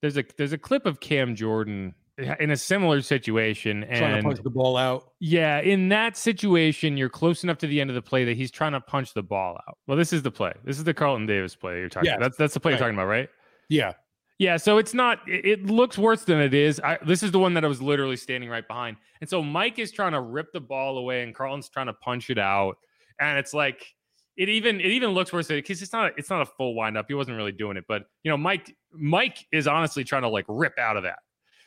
[0.00, 4.24] there's a there's a clip of Cam Jordan in a similar situation, Trying to and
[4.24, 5.12] punch the ball out.
[5.20, 8.50] yeah, in that situation, you're close enough to the end of the play that he's
[8.50, 9.78] trying to punch the ball out.
[9.86, 10.52] Well, this is the play.
[10.64, 12.06] This is the Carlton Davis play you're talking.
[12.06, 12.16] Yes.
[12.16, 12.24] about.
[12.26, 12.78] That's that's the play Right.
[12.78, 13.28] you're talking about, right?
[13.68, 13.92] Yeah.
[14.38, 15.20] Yeah, so it's not.
[15.28, 16.80] It, it looks worse than it is.
[16.80, 19.78] I, this is the one that I was literally standing right behind, and so Mike
[19.78, 22.76] is trying to rip the ball away, and Carlton's trying to punch it out,
[23.20, 23.86] and it's like
[24.36, 27.06] it even it even looks worse because it's not it's not a full windup.
[27.06, 30.46] He wasn't really doing it, but you know, Mike Mike is honestly trying to like
[30.48, 31.20] rip out of that.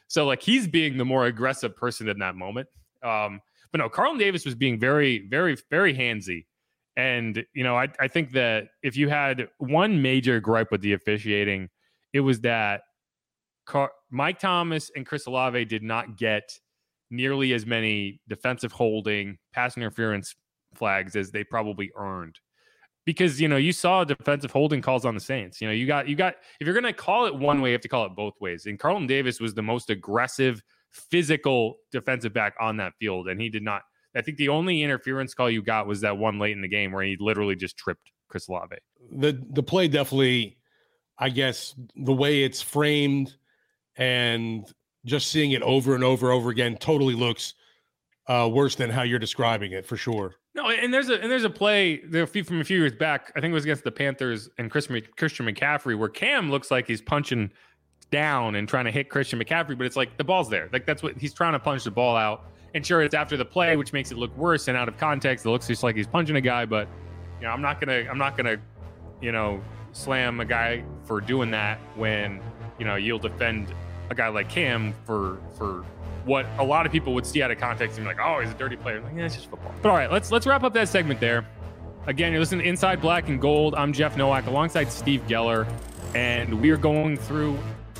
[0.07, 2.67] So like he's being the more aggressive person in that moment.
[3.03, 3.41] Um,
[3.71, 6.45] but no, Carlton Davis was being very very very handsy.
[6.95, 10.93] And you know, I, I think that if you had one major gripe with the
[10.93, 11.69] officiating,
[12.13, 12.81] it was that
[13.65, 16.49] Car- Mike Thomas and Chris Olave did not get
[17.11, 20.35] nearly as many defensive holding, pass interference
[20.73, 22.39] flags as they probably earned.
[23.07, 25.61] Because you know you saw defensive holding calls on the Saints.
[25.61, 27.73] You know you got you got if you're going to call it one way, you
[27.73, 28.65] have to call it both ways.
[28.65, 33.47] And Carlton Davis was the most aggressive, physical defensive back on that field, and he
[33.49, 33.83] did not.
[34.13, 36.91] I think the only interference call you got was that one late in the game
[36.91, 38.75] where he literally just tripped Chris Olave.
[39.11, 40.57] the the play definitely
[41.17, 43.35] i guess the way it's framed
[43.95, 44.65] and
[45.05, 47.53] just seeing it over and over over again totally looks
[48.27, 51.43] uh worse than how you're describing it for sure No, and there's a and there's
[51.43, 53.31] a play there a few, from a few years back.
[53.35, 56.87] I think it was against the Panthers and Chris, Christian McCaffrey, where Cam looks like
[56.87, 57.51] he's punching
[58.09, 60.69] down and trying to hit Christian McCaffrey, but it's like the ball's there.
[60.71, 62.45] Like that's what he's trying to punch the ball out.
[62.73, 65.45] And sure, it's after the play, which makes it look worse and out of context.
[65.45, 66.87] It looks just like he's punching a guy, but
[67.39, 68.57] you know, I'm not gonna I'm not gonna
[69.21, 69.61] you know
[69.93, 72.41] slam a guy for doing that when
[72.79, 73.73] you know you'll defend
[74.09, 75.85] a guy like Cam for for
[76.27, 78.51] what a lot of people would see out of context and be like, oh, he's
[78.51, 79.01] a dirty player.
[79.01, 79.73] Like, yeah, it's just football.
[79.81, 81.47] But all right, let's let's wrap up that segment there.
[82.05, 83.73] Again, you're listening to Inside Black and Gold.
[83.75, 85.67] I'm Jeff Nowak alongside Steve Geller,
[86.13, 87.57] and we are going through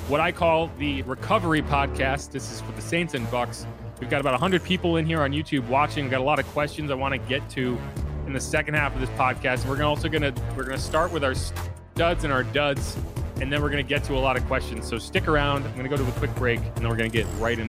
[0.08, 2.30] what I call the recovery podcast.
[2.30, 3.66] This is for the Saints and Bucs.
[4.00, 6.04] We've got about 100 people in here on YouTube watching.
[6.04, 7.76] We've got a lot of questions I want to get to
[8.26, 9.66] in the second half of this podcast.
[9.66, 12.96] We're also gonna we're gonna start with our studs and our duds,
[13.40, 14.86] and then we're gonna get to a lot of questions.
[14.86, 15.66] So stick around.
[15.66, 17.68] I'm gonna go to a quick break, and then we're gonna get right in.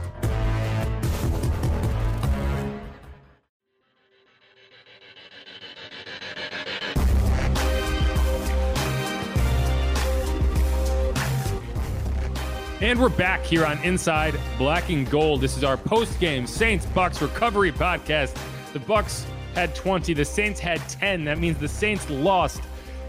[12.81, 15.39] And we're back here on Inside Black and Gold.
[15.39, 18.35] This is our post-game Saints Bucs recovery podcast.
[18.73, 19.23] The Bucs
[19.53, 21.23] had 20, the Saints had 10.
[21.25, 22.63] That means the Saints lost.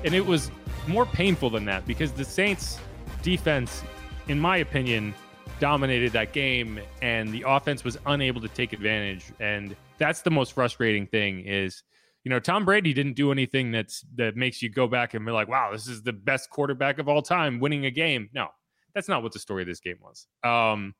[0.04, 0.50] And it was
[0.86, 2.78] more painful than that because the Saints
[3.22, 3.82] defense,
[4.28, 5.14] in my opinion,
[5.58, 9.24] dominated that game and the offense was unable to take advantage.
[9.40, 11.82] And that's the most frustrating thing is
[12.24, 15.32] you know, Tom Brady didn't do anything that's that makes you go back and be
[15.32, 18.28] like, wow, this is the best quarterback of all time winning a game.
[18.32, 18.48] No,
[18.94, 20.26] that's not what the story of this game was.
[20.44, 20.94] Um,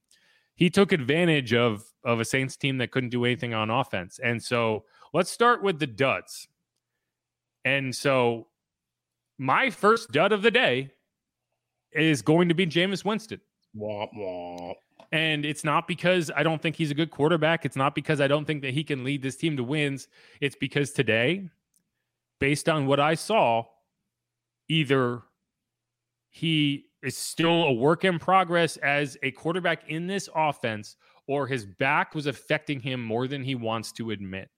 [0.54, 4.18] he took advantage of of a Saints team that couldn't do anything on offense.
[4.22, 6.48] And so let's start with the duds.
[7.64, 8.48] And so
[9.38, 10.90] my first dud of the day
[11.92, 13.40] is going to be Jameis Winston.
[13.76, 14.74] Womp womp.
[15.12, 17.66] And it's not because I don't think he's a good quarterback.
[17.66, 20.08] It's not because I don't think that he can lead this team to wins.
[20.40, 21.50] It's because today,
[22.40, 23.64] based on what I saw,
[24.68, 25.22] either
[26.30, 30.96] he is still a work in progress as a quarterback in this offense,
[31.26, 34.48] or his back was affecting him more than he wants to admit.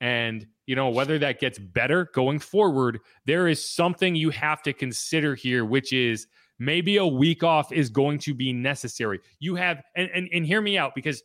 [0.00, 4.72] And, you know, whether that gets better going forward, there is something you have to
[4.72, 6.26] consider here, which is
[6.58, 9.20] maybe a week off is going to be necessary.
[9.38, 11.22] You have, and, and, and hear me out because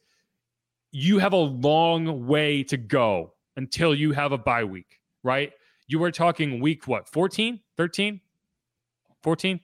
[0.92, 5.52] you have a long way to go until you have a bye week, right?
[5.88, 8.22] You were talking week what, 14, 13,
[9.24, 9.60] 14?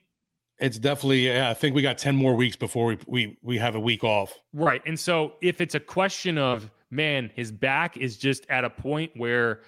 [0.58, 1.26] It's definitely.
[1.26, 4.04] Yeah, I think we got ten more weeks before we we we have a week
[4.04, 4.32] off.
[4.52, 8.70] Right, and so if it's a question of man, his back is just at a
[8.70, 9.62] point where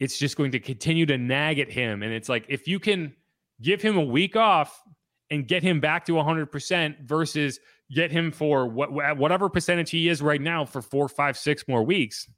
[0.00, 3.14] it's just going to continue to nag at him, and it's like if you can
[3.60, 4.82] give him a week off
[5.30, 7.58] and get him back to 100% versus
[7.94, 11.82] get him for what whatever percentage he is right now for four, five, six more
[11.82, 12.28] weeks,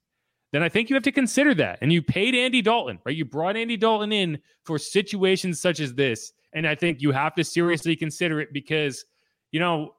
[0.53, 1.79] then I think you have to consider that.
[1.81, 3.17] And you paid Andy Dalton, right?
[3.17, 6.33] You brought Andy Dalton in for situations such as this.
[6.55, 9.05] And I think you have to seriously consider it because,
[9.51, 9.95] you know,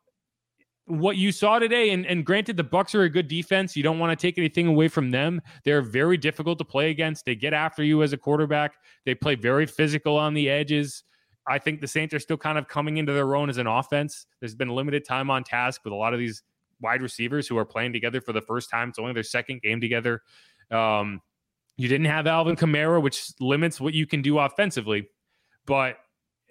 [0.87, 3.75] what you saw today, and, and granted, the Bucs are a good defense.
[3.75, 5.41] You don't want to take anything away from them.
[5.63, 7.25] They're very difficult to play against.
[7.25, 8.75] They get after you as a quarterback.
[9.03, 11.03] They play very physical on the edges.
[11.47, 14.27] I think the Saints are still kind of coming into their own as an offense.
[14.39, 16.43] There's been limited time on task with a lot of these
[16.81, 18.89] wide receivers who are playing together for the first time.
[18.89, 20.21] It's only their second game together.
[20.71, 21.21] Um,
[21.77, 25.07] you didn't have Alvin Kamara, which limits what you can do offensively.
[25.65, 25.97] But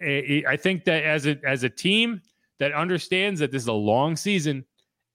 [0.01, 2.21] I think that as a as a team
[2.59, 4.65] that understands that this is a long season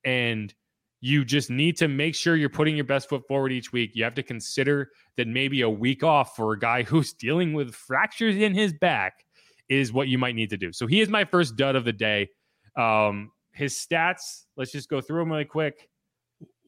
[0.06, 0.54] and
[1.02, 3.92] you just need to make sure you're putting your best foot forward each week.
[3.94, 7.74] You have to consider that maybe a week off for a guy who's dealing with
[7.74, 9.26] fractures in his back
[9.70, 10.74] is what you might need to do.
[10.74, 12.30] So he is my first dud of the day.
[12.76, 15.88] Um, his stats, let's just go through them really quick.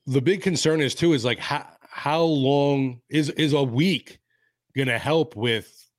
[0.05, 4.19] The big concern is too is like how how long is is a week
[4.75, 5.90] going to help with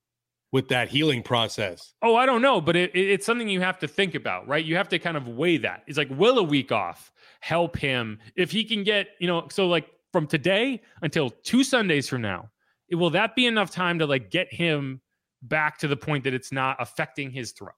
[0.52, 1.94] with that healing process?
[2.02, 4.64] Oh, I don't know, but it, it, it's something you have to think about, right?
[4.64, 5.82] You have to kind of weigh that.
[5.86, 9.66] It's like, will a week off help him if he can get, you know, so
[9.66, 12.50] like from today until two Sundays from now,
[12.88, 15.00] it, will that be enough time to like get him
[15.40, 17.72] back to the point that it's not affecting his throws?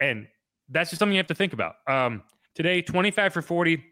[0.00, 0.26] And
[0.68, 1.76] that's just something you have to think about.
[1.86, 2.24] Um,
[2.56, 3.82] today, 25 for 40,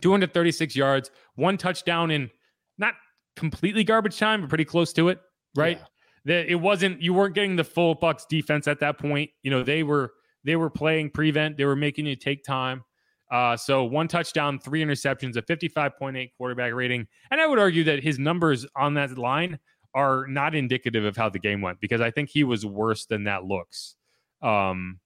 [0.00, 2.30] 236 yards, one touchdown in
[2.78, 2.94] not
[3.36, 5.20] completely garbage time, but pretty close to it,
[5.54, 5.78] right?
[5.80, 5.86] Yeah
[6.24, 9.30] that it wasn't you weren't getting the full Bucs defense at that point.
[9.42, 10.12] You know, they were
[10.44, 12.84] they were playing prevent, they were making you take time.
[13.30, 17.06] Uh, so one touchdown, three interceptions, a 55.8 quarterback rating.
[17.30, 19.58] And I would argue that his numbers on that line
[19.94, 23.24] are not indicative of how the game went because I think he was worse than
[23.24, 23.96] that looks.
[24.42, 25.00] Um,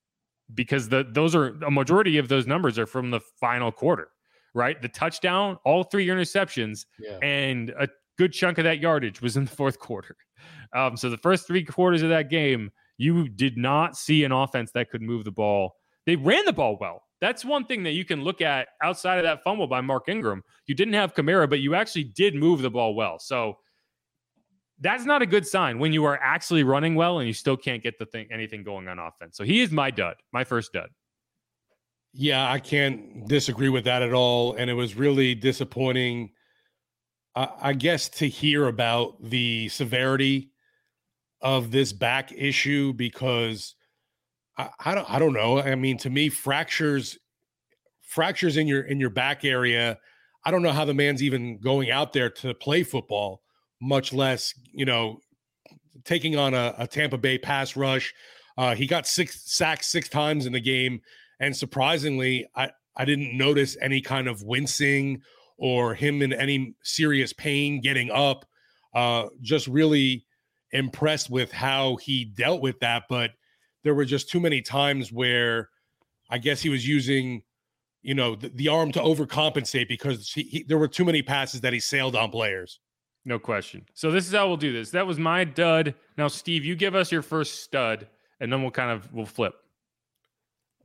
[0.55, 4.09] because the those are a majority of those numbers are from the final quarter,
[4.55, 4.81] right?
[4.81, 7.19] The touchdown, all three interceptions, yeah.
[7.23, 7.89] and a
[8.19, 10.16] good chunk of that yardage was in the fourth quarter.
[10.75, 14.71] Um, so the first three quarters of that game, you did not see an offense
[14.73, 15.77] that could move the ball.
[16.05, 17.03] They ran the ball well.
[17.21, 20.43] That's one thing that you can look at outside of that fumble by Mark Ingram.
[20.66, 23.19] You didn't have Kamara, but you actually did move the ball well.
[23.19, 23.59] So
[24.81, 27.83] that's not a good sign when you are actually running well and you still can't
[27.83, 29.37] get the thing anything going on offense.
[29.37, 30.89] So he is my dud, my first dud.
[32.14, 34.55] Yeah, I can't disagree with that at all.
[34.55, 36.31] And it was really disappointing
[37.35, 40.51] I guess to hear about the severity
[41.41, 43.74] of this back issue because
[44.57, 45.61] I, I, don't I don't know.
[45.61, 47.18] I mean, to me, fractures
[48.03, 49.99] fractures in your in your back area.
[50.45, 53.43] I don't know how the man's even going out there to play football,
[53.81, 55.20] much less you know
[56.05, 58.14] taking on a, a Tampa Bay pass rush.
[58.57, 61.01] Uh, he got six sacks six times in the game,
[61.39, 65.22] and surprisingly, I I didn't notice any kind of wincing
[65.59, 68.47] or him in any serious pain getting up.
[68.95, 70.25] Uh, just really
[70.73, 73.03] impressed with how he dealt with that.
[73.09, 73.33] But
[73.85, 75.69] there were just too many times where
[76.31, 77.43] I guess he was using
[78.03, 81.61] you know, the, the arm to overcompensate because he, he, there were too many passes
[81.63, 82.81] that he sailed on players.
[83.25, 83.85] No question.
[83.95, 84.91] So this is how we'll do this.
[84.91, 85.95] That was my dud.
[86.17, 88.09] Now, Steve, you give us your first stud,
[88.41, 89.55] and then we'll kind of we'll flip.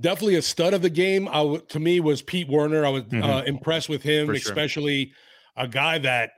[0.04, 1.28] Definitely a stud of the game.
[1.30, 2.86] I w- to me was Pete Werner.
[2.86, 3.24] I was Mhm.
[3.24, 4.52] uh, impressed with him, For sure.
[4.52, 5.14] especially
[5.56, 6.32] a guy that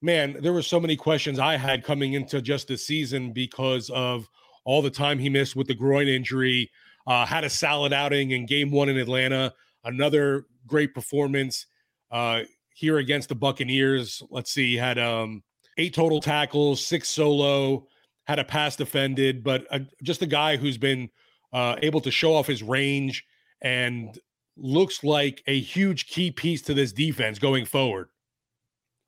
[0.00, 0.36] man.
[0.40, 4.28] There were so many questions I had coming into just this season because of
[4.64, 6.70] all the time he missed with the groin injury.
[7.08, 9.52] Uh, had a solid outing in Game One in Atlanta.
[9.82, 11.66] Another great performance
[12.12, 12.42] uh,
[12.74, 14.22] here against the Buccaneers.
[14.30, 15.42] Let's see, had um,
[15.78, 17.88] eight total tackles, six solo,
[18.28, 21.08] had a pass defended, but uh just a guy who's been
[21.52, 23.24] uh, able to show off his range
[23.62, 24.18] and
[24.56, 28.08] looks like a huge key piece to this defense going forward.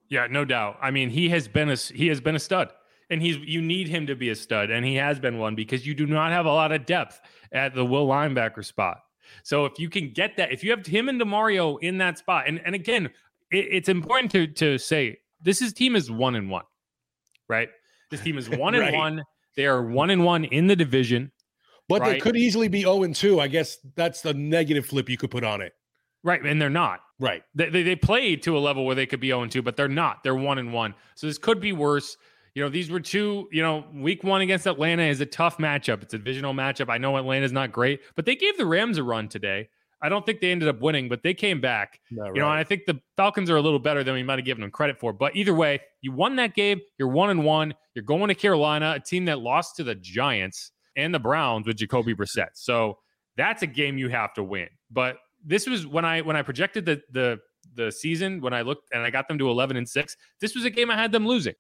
[0.08, 0.76] Yeah, no doubt.
[0.80, 2.70] I mean, he has been a he has been a stud,
[3.10, 5.86] and he's you need him to be a stud, and he has been one because
[5.86, 7.20] you do not have a lot of depth
[7.52, 8.98] at the will linebacker spot.
[9.44, 12.48] So if you can get that, if you have him and Demario in that spot,
[12.48, 13.06] and and again,
[13.52, 16.64] it, it's important to to say this is team is one and one,
[17.48, 17.68] right?
[18.10, 18.88] This team is one Right.
[18.88, 19.22] and one.
[19.56, 21.30] They are one and one in the division,
[21.90, 23.40] But they could easily be 0 and 2.
[23.40, 25.74] I guess that's the negative flip you could put on it.
[26.22, 26.44] right?
[26.44, 27.00] And they're not.
[27.18, 27.42] Right.
[27.54, 29.88] They, they, they played to a level where they could be 0 2, but they're
[29.88, 30.22] not.
[30.22, 30.94] They're 1 and 1.
[31.16, 32.16] So this could be worse.
[32.54, 36.02] You know, these were two, you know, week one against Atlanta is a tough matchup.
[36.02, 36.88] It's a divisional matchup.
[36.90, 39.68] I know Atlanta's not great, but they gave the Rams a run today.
[40.02, 42.00] I don't think they ended up winning, but they came back.
[42.34, 44.46] You know, and I think the Falcons are a little better than we might have
[44.46, 45.12] given them credit for.
[45.12, 46.80] But either way, you won that game.
[46.98, 47.74] You're one and one.
[47.94, 51.76] You're going to Carolina, a team that lost to the Giants and the Browns with
[51.76, 52.50] Jacoby Brissett.
[52.54, 52.98] So
[53.36, 54.68] that's a game you have to win.
[54.90, 57.38] But this was when I when I projected the the
[57.74, 60.16] the season when I looked and I got them to 11 and 6.
[60.40, 61.54] This was a game I had them losing.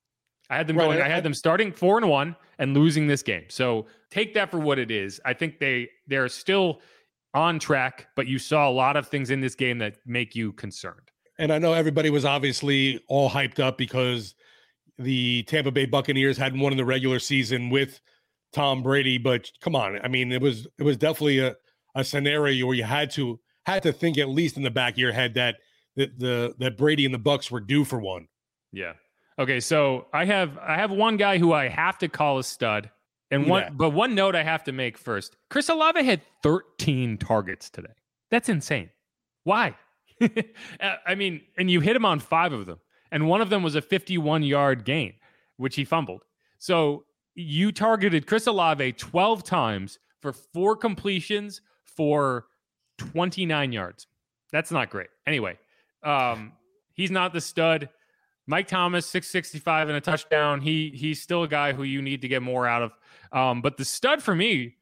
[0.48, 1.00] I had them Right, going.
[1.00, 3.44] I had them starting 4 and 1 and losing this game.
[3.48, 5.20] So take that for what it is.
[5.24, 6.80] I think they they're still
[7.34, 10.52] on track, but you saw a lot of things in this game that make you
[10.52, 11.10] concerned.
[11.38, 14.34] And I know everybody was obviously all hyped up because
[14.98, 18.00] the Tampa Bay Buccaneers hadn't won in the regular season with
[18.52, 19.18] Tom Brady.
[19.18, 21.56] But come on, I mean, it was it was definitely a,
[21.94, 24.98] a scenario where you had to had to think at least in the back of
[24.98, 25.56] your head that
[25.96, 28.28] that the that Brady and the Bucs were due for one.
[28.72, 28.94] Yeah.
[29.38, 32.90] Okay, so I have I have one guy who I have to call a stud,
[33.30, 33.76] and one dat?
[33.76, 35.36] but one note I have to make first.
[35.48, 37.92] Chris Olave had 13 targets today.
[38.30, 38.90] That's insane.
[39.44, 39.76] Why?
[40.82, 42.78] Uh, I mean, and you hit him on five of them,
[43.10, 45.14] and one of them was a 51 yard gain,
[45.56, 46.24] which he fumbled.
[46.58, 47.04] So
[47.34, 52.46] you targeted Chris Olave 12 times for four completions for
[52.98, 54.06] 29 yards.
[54.52, 55.08] That's not great.
[55.26, 55.58] Anyway,
[56.02, 56.52] um,
[56.94, 57.88] he's not the stud.
[58.46, 60.60] Mike Thomas, 665 and a touchdown.
[60.60, 62.92] He he's still a guy who you need to get more out of.
[63.32, 64.76] Um, but the stud for me,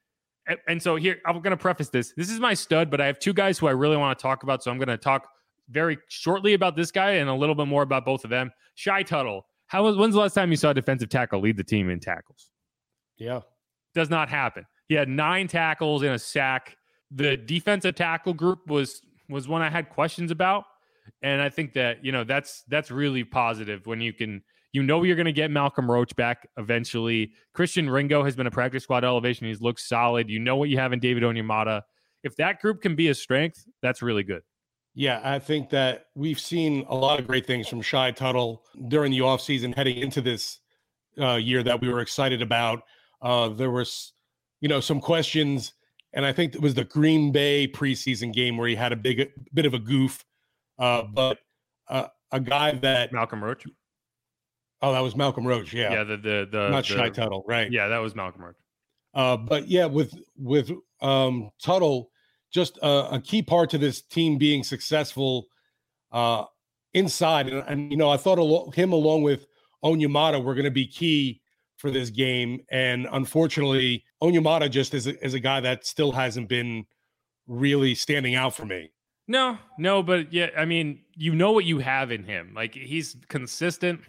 [0.67, 2.15] and so here I'm going to preface this.
[2.17, 4.43] This is my stud, but I have two guys who I really want to talk
[4.43, 4.63] about.
[4.63, 5.29] So I'm going to talk
[5.69, 8.51] very shortly about this guy and a little bit more about both of them.
[8.75, 9.45] Shy Tuttle.
[9.69, 12.01] How was when's the last time you saw a defensive tackle lead the team in
[12.01, 12.51] tackles?
[13.17, 13.41] Yeah.
[13.95, 14.65] Does not happen.
[14.89, 16.77] He had nine tackles and a sack.
[17.11, 20.65] The defensive tackle group was was one I had questions about.
[21.23, 24.43] And I think that, you know, that's that's really positive when you can
[24.73, 27.33] you know you're going to get Malcolm Roach back eventually.
[27.55, 29.47] Christian Ringo has been a practice squad elevation.
[29.47, 30.29] He's looked solid.
[30.29, 31.83] You know what you have in David Onyemata.
[32.23, 34.43] If that group can be a strength, that's really good.
[34.99, 39.13] Yeah, I think that we've seen a lot of great things from Shy Tuttle during
[39.13, 40.59] the offseason heading into this
[41.21, 42.83] uh, year that we were excited about.
[43.23, 44.13] Uh, there was,
[44.61, 45.73] you know, some questions,
[46.15, 49.31] and I think it was the Green Bay preseason game where he had a big
[49.55, 50.25] bit of a goof.
[50.81, 51.39] Uh, but
[51.89, 53.67] uh, a guy that Malcolm Roach.
[54.83, 55.73] Oh, that was Malcolm Roach.
[55.73, 57.71] Yeah, Yeah, the the the not the- Shy Tuttle, right?
[57.71, 58.57] Yeah, that was Malcolm Roach.
[59.15, 62.11] Uh, but yeah, with with um, Tuttle,
[62.51, 65.47] just a, a key part to this team being successful
[66.13, 66.45] uh,
[66.95, 69.47] inside, and, and you know, I thought alo- him along with
[69.85, 71.41] Onyemata were going to be key
[71.77, 76.49] for this game, and unfortunately, Onyemata just is a, is a guy that still hasn't
[76.49, 76.85] been
[77.47, 78.91] really standing out for me.
[79.29, 82.53] No, no, but yeah, I mean, you know what you have in him.
[82.57, 84.01] Like he's consistent,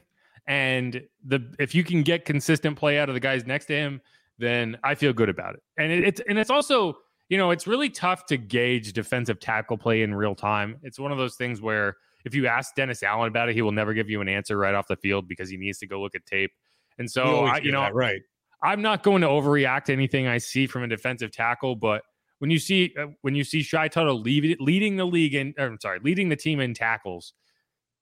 [0.47, 4.01] and the if you can get consistent play out of the guys next to him,
[4.37, 5.63] then I feel good about it.
[5.77, 6.97] And it, it's and it's also
[7.29, 10.77] you know it's really tough to gauge defensive tackle play in real time.
[10.83, 13.71] It's one of those things where if you ask Dennis Allen about it, he will
[13.71, 16.15] never give you an answer right off the field because he needs to go look
[16.15, 16.51] at tape.
[16.97, 18.21] And so I, you know, that, right.
[18.61, 22.03] I'm not going to overreact to anything I see from a defensive tackle, but
[22.39, 25.67] when you see uh, when you see Shy Tuttle lead, leading the league in, or,
[25.67, 27.33] I'm sorry, leading the team in tackles,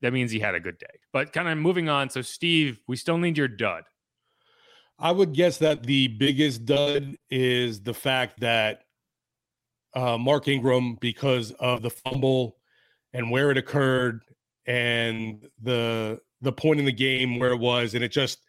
[0.01, 0.99] that means he had a good day.
[1.11, 2.09] But kind of moving on.
[2.09, 3.83] So Steve, we still need your dud.
[4.99, 8.81] I would guess that the biggest dud is the fact that
[9.97, 12.55] uh, Mark Ingram because of the fumble
[13.13, 14.21] and where it occurred
[14.67, 18.39] and the the point in the game where it was, and it just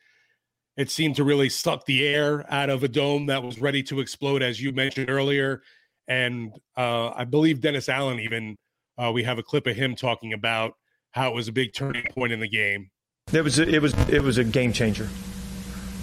[0.77, 4.01] it seemed to really suck the air out of a dome that was ready to
[4.01, 5.63] explode, as you mentioned earlier.
[6.07, 8.59] And uh, I believe Dennis Allen even
[8.99, 10.75] uh, we have a clip of him talking about
[11.13, 12.91] how it was a big turning point in the game.
[13.33, 15.09] It was a, it was it was a game changer.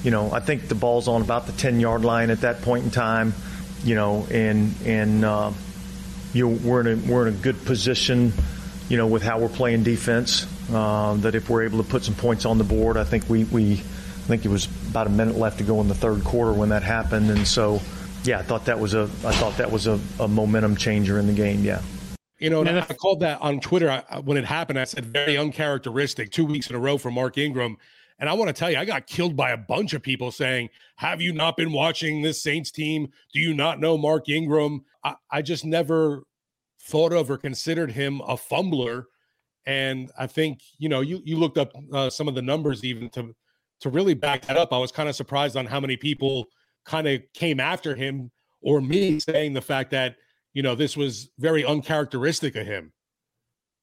[0.04, 2.86] You know, I think the ball's on about the ten yard line at that point
[2.86, 3.36] in time.
[3.84, 5.52] You know, and and uh,
[6.34, 8.34] you know, we're in a we're in a good position.
[8.90, 12.14] You know, with how we're playing defense, uh, that if we're able to put some
[12.14, 15.38] points on the board, I think we we I think it was about a minute
[15.38, 17.82] left to go in the third quarter when that happened, and so
[18.24, 21.28] yeah, I thought that was a I thought that was a, a momentum changer in
[21.28, 21.64] the game.
[21.64, 21.82] Yeah.
[22.40, 24.80] You know, and I, I called that on Twitter I, when it happened.
[24.80, 27.78] I said very uncharacteristic, two weeks in a row for Mark Ingram.
[28.20, 30.70] And I want to tell you, I got killed by a bunch of people saying,
[30.98, 33.10] "Have you not been watching this Saints team?
[33.34, 36.24] Do you not know Mark Ingram?" I, I just never
[36.82, 39.08] thought of or considered him a fumbler.
[39.66, 43.10] And I think you know, you you looked up uh, some of the numbers even
[43.12, 43.36] to
[43.82, 46.48] to really back that up, I was kind of surprised on how many people
[46.86, 50.16] kind of came after him or me saying the fact that,
[50.54, 52.94] you know, this was very uncharacteristic of him.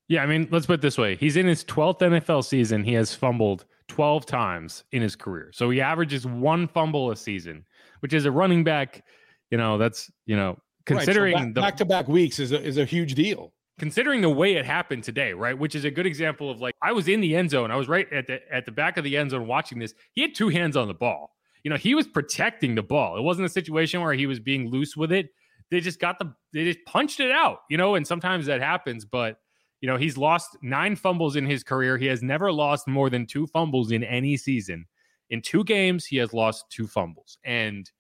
[0.08, 1.16] Yeah, I mean, let's put it this way.
[1.16, 2.84] He's in his 12th NFL season.
[2.84, 5.50] He has fumbled 12 times in his career.
[5.52, 7.64] So he averages one fumble a season,
[8.00, 9.04] which is a running back,
[9.50, 12.78] you know, that's, you know, considering right, so back, the back-to-back weeks is a, is
[12.78, 15.58] a huge deal considering the way it happened today, right?
[15.58, 17.70] Which is a good example of like I was in the end zone.
[17.70, 19.92] I was right at the at the back of the end zone watching this.
[20.12, 21.30] He had two hands on the ball.
[21.64, 23.16] You know, he was protecting the ball.
[23.16, 25.30] It wasn't a situation where he was being loose with it.
[25.70, 29.04] They just got the they just punched it out, you know, and sometimes that happens,
[29.04, 29.38] but
[29.82, 31.98] you know, he's lost 9 fumbles in his career.
[31.98, 34.86] He has never lost more than 2 fumbles in any season.
[35.28, 37.38] In two games, he has lost two fumbles.
[37.44, 37.90] And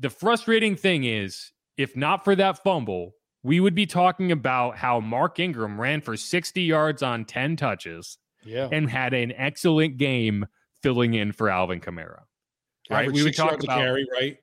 [0.00, 4.98] the frustrating thing is, if not for that fumble, we would be talking about how
[4.98, 8.68] Mark Ingram ran for 60 yards on 10 touches yeah.
[8.72, 10.46] and had an excellent game
[10.82, 12.22] filling in for Alvin Kamara.
[12.90, 13.12] Right.
[13.12, 14.38] we would talk about carry, right?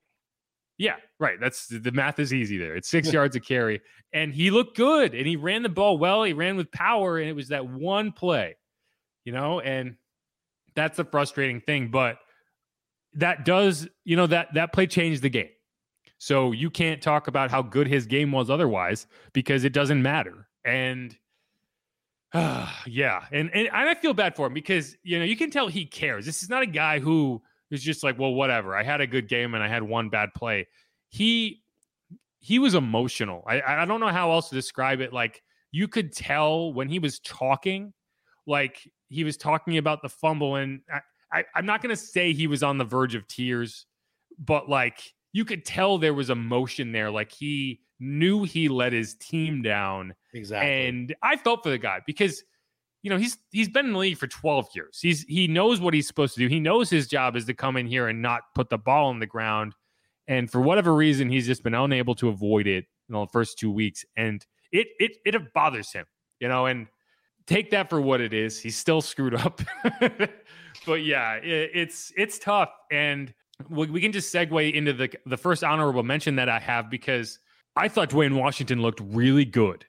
[0.76, 1.38] Yeah, right.
[1.40, 2.74] That's the math is easy there.
[2.74, 3.80] It's six yards a carry.
[4.12, 6.24] And he looked good and he ran the ball well.
[6.24, 8.56] He ran with power, and it was that one play,
[9.24, 9.96] you know, and
[10.74, 11.88] that's the frustrating thing.
[11.88, 12.16] But
[13.14, 15.50] that does, you know, that that play changed the game.
[16.18, 20.48] So you can't talk about how good his game was otherwise because it doesn't matter.
[20.64, 21.16] And
[22.32, 25.68] uh, yeah, and, and I feel bad for him because you know you can tell
[25.68, 26.26] he cares.
[26.26, 27.42] This is not a guy who
[27.74, 28.74] is just like, well, whatever.
[28.74, 30.66] I had a good game and I had one bad play.
[31.08, 31.62] He
[32.40, 33.44] he was emotional.
[33.46, 35.12] I I don't know how else to describe it.
[35.12, 37.92] Like you could tell when he was talking,
[38.46, 41.00] like he was talking about the fumble, and I,
[41.40, 43.86] I I'm not gonna say he was on the verge of tears,
[44.38, 45.00] but like
[45.32, 47.10] you could tell there was emotion there.
[47.10, 50.14] Like he knew he let his team down.
[50.32, 50.86] Exactly.
[50.86, 52.42] And I felt for the guy because
[53.04, 54.98] you know he's he's been in the league for 12 years.
[55.00, 56.48] He's he knows what he's supposed to do.
[56.48, 59.20] He knows his job is to come in here and not put the ball on
[59.20, 59.74] the ground.
[60.26, 63.70] And for whatever reason, he's just been unable to avoid it in the first two
[63.70, 64.06] weeks.
[64.16, 66.06] And it it it bothers him,
[66.40, 66.86] you know, and
[67.46, 68.58] take that for what it is.
[68.58, 69.60] He's still screwed up.
[70.86, 72.70] but yeah, it, it's it's tough.
[72.90, 73.34] And
[73.68, 77.38] we, we can just segue into the the first honorable mention that I have because
[77.76, 79.84] I thought Dwayne Washington looked really good.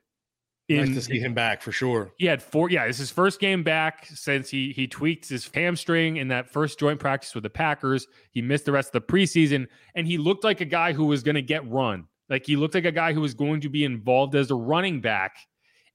[0.67, 2.11] In, nice to see him back for sure.
[2.17, 2.71] He had four.
[2.71, 6.79] Yeah, it's his first game back since he he tweaked his hamstring in that first
[6.79, 8.07] joint practice with the Packers.
[8.31, 11.21] He missed the rest of the preseason, and he looked like a guy who was
[11.21, 12.05] going to get run.
[12.29, 15.01] Like he looked like a guy who was going to be involved as a running
[15.01, 15.35] back,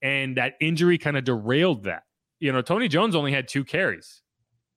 [0.02, 2.04] and that injury kind of derailed that.
[2.38, 4.22] You know, Tony Jones only had two carries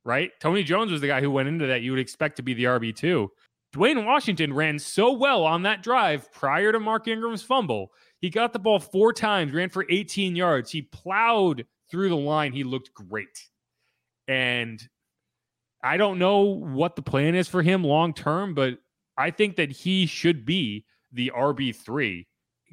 [0.05, 0.31] right?
[0.39, 2.65] Tony Jones was the guy who went into that you would expect to be the
[2.65, 3.27] RB2.
[3.73, 7.91] Dwayne Washington ran so well on that drive prior to Mark Ingram's fumble.
[8.23, 10.71] He got the ball four times, ran for 18 yards.
[10.71, 12.53] He plowed through the line.
[12.53, 13.49] He looked great.
[14.29, 14.81] And
[15.83, 18.77] I don't know what the plan is for him long term, but
[19.17, 22.25] I think that he should be the RB3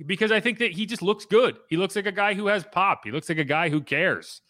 [0.06, 1.58] because I think that he just looks good.
[1.68, 3.00] He looks like a guy who has pop.
[3.02, 4.42] He looks like a guy who cares.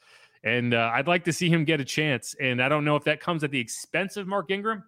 [0.44, 2.34] And uh, I'd like to see him get a chance.
[2.38, 4.84] And I don't know if that comes at the expense of Mark Ingram,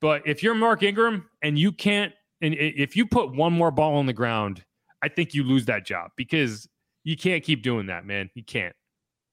[0.00, 3.96] but if you're Mark Ingram and you can't, and if you put one more ball
[3.96, 4.64] on the ground,
[5.02, 6.68] I think you lose that job because
[7.04, 8.30] you can't keep doing that, man.
[8.34, 8.74] You can't.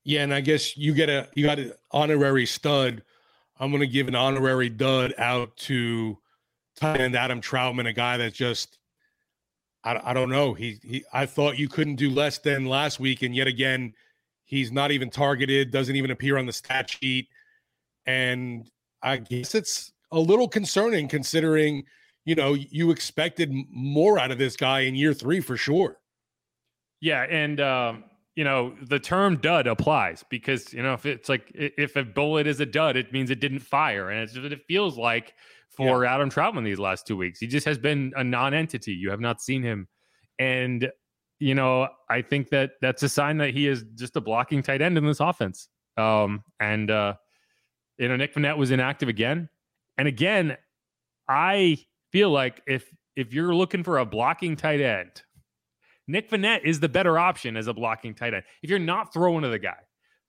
[0.04, 3.04] Yeah, and I guess you get a you got an honorary stud.
[3.60, 6.18] I'm to give an honorary dud out to
[6.76, 8.78] tight end Adam Trautman, a guy that just
[9.84, 10.54] I, I don't know.
[10.54, 13.94] He he I thought you couldn't do less than last week, and yet again
[14.46, 17.28] He's not even targeted, doesn't even appear on the stat sheet.
[18.06, 18.70] And
[19.02, 21.84] I guess it's a little concerning considering
[22.26, 26.00] you know, you expected more out of this guy in year three for sure.
[27.00, 28.04] Yeah, and um,
[28.36, 32.48] you know the term "dud" applies because you know if it's like if a bullet
[32.48, 35.34] is a dud, it means it didn't fire, and it's what it feels like
[35.70, 36.16] for yeah.
[36.16, 37.40] Adam Trautman these last two weeks.
[37.40, 38.94] He just has been a non-entity.
[38.94, 39.88] You have not seen him,
[40.40, 40.92] and
[41.38, 44.82] you know I think that that's a sign that he is just a blocking tight
[44.82, 45.70] end in this offense.
[45.96, 47.14] Um, and uh,
[48.00, 49.48] you know Nick Vannett was inactive again,
[50.00, 50.58] and again,
[51.30, 51.78] I
[52.16, 55.22] feel like if if you're looking for a blocking tight end,
[56.08, 58.44] Nick Vannett is the better option as a blocking tight end.
[58.64, 59.82] If you're not throwing to the guy,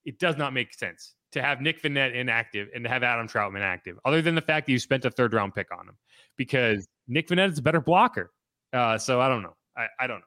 [0.04, 3.60] it does not make sense to have Nick Vannett inactive and to have Adam Trautman
[3.60, 5.96] active, other than the fact that you spent a third round pick on him,
[6.36, 8.32] because Nick Vannett is a better blocker.
[8.72, 9.54] Uh, so I don't know.
[9.76, 10.26] I, I don't know.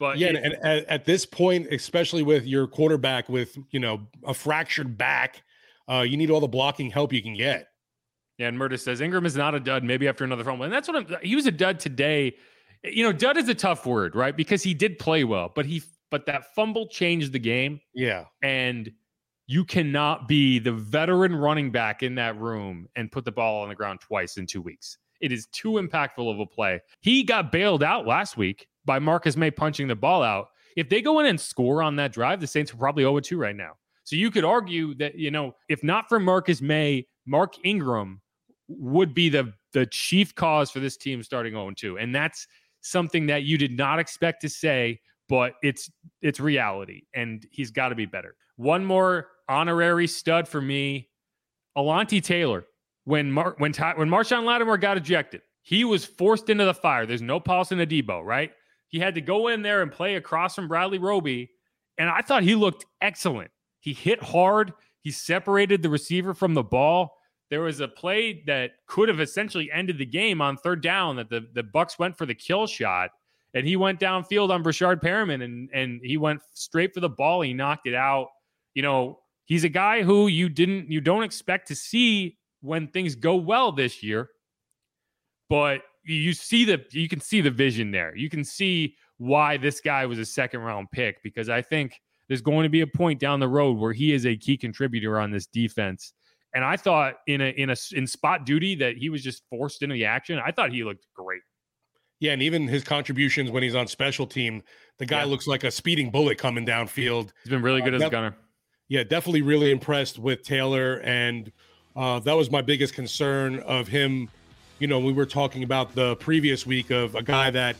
[0.00, 4.00] But yeah, it, and at, at, this point, especially with your quarterback with you know
[4.26, 5.44] a fractured back,
[5.88, 7.68] uh, you need all the blocking help you can get.
[8.38, 9.84] Yeah, and Murda says Ingram is not a dud.
[9.84, 11.16] Maybe after another fumble, and that's what I'm.
[11.22, 12.34] He was a dud today
[12.84, 14.36] you know, dud is a tough word, right?
[14.36, 17.80] Because he did play well, but he but that fumble changed the game.
[17.94, 18.24] Yeah.
[18.42, 18.90] And
[19.46, 23.68] you cannot be the veteran running back in that room and put the ball on
[23.68, 24.98] the ground twice in two weeks.
[25.20, 26.80] It is too impactful of a play.
[27.00, 30.48] He got bailed out last week by Marcus Maye punching the ball out.
[30.76, 33.36] If they go in and score on that drive, the Saints are probably 0 2
[33.36, 33.72] right now.
[34.04, 38.20] So you could argue that, you know, if not for Marcus Maye, Mark Ingram
[38.68, 41.98] would be the the chief cause for this team starting 0 2.
[41.98, 42.46] And that's
[42.80, 45.90] something that you did not expect to say, but it's
[46.22, 48.34] it's reality, and he's got to be better.
[48.56, 51.08] One more honorary stud for me,
[51.76, 52.66] Alontae Taylor.
[53.04, 57.06] When Mar- when Ty- when Marshon Lattimore got ejected, he was forced into the fire.
[57.06, 58.52] There's no Paulson Adebo, right?
[58.88, 61.50] He had to go in there and play across from Bradley Roby,
[61.98, 63.50] and I thought he looked excellent.
[63.80, 64.72] He hit hard.
[65.00, 67.17] He separated the receiver from the ball
[67.50, 71.30] there was a play that could have essentially ended the game on third down that
[71.30, 73.10] the, the Bucs went for the kill shot
[73.54, 77.40] and he went downfield on Breshad Perriman and and he went straight for the ball.
[77.40, 78.28] He knocked it out.
[78.74, 83.14] You know, he's a guy who you didn't you don't expect to see when things
[83.14, 84.30] go well this year.
[85.48, 88.14] But you see the you can see the vision there.
[88.14, 92.42] You can see why this guy was a second round pick because I think there's
[92.42, 95.30] going to be a point down the road where he is a key contributor on
[95.30, 96.12] this defense
[96.58, 99.80] and I thought in a in a in spot duty that he was just forced
[99.84, 100.40] into the action.
[100.44, 101.40] I thought he looked great.
[102.18, 104.64] Yeah, and even his contributions when he's on special team,
[104.98, 105.26] the guy yeah.
[105.26, 107.30] looks like a speeding bullet coming downfield.
[107.44, 108.36] He's been really good uh, as def- a gunner.
[108.88, 111.52] Yeah, definitely really impressed with Taylor, and
[111.94, 114.28] uh, that was my biggest concern of him.
[114.80, 117.76] You know, we were talking about the previous week of a guy that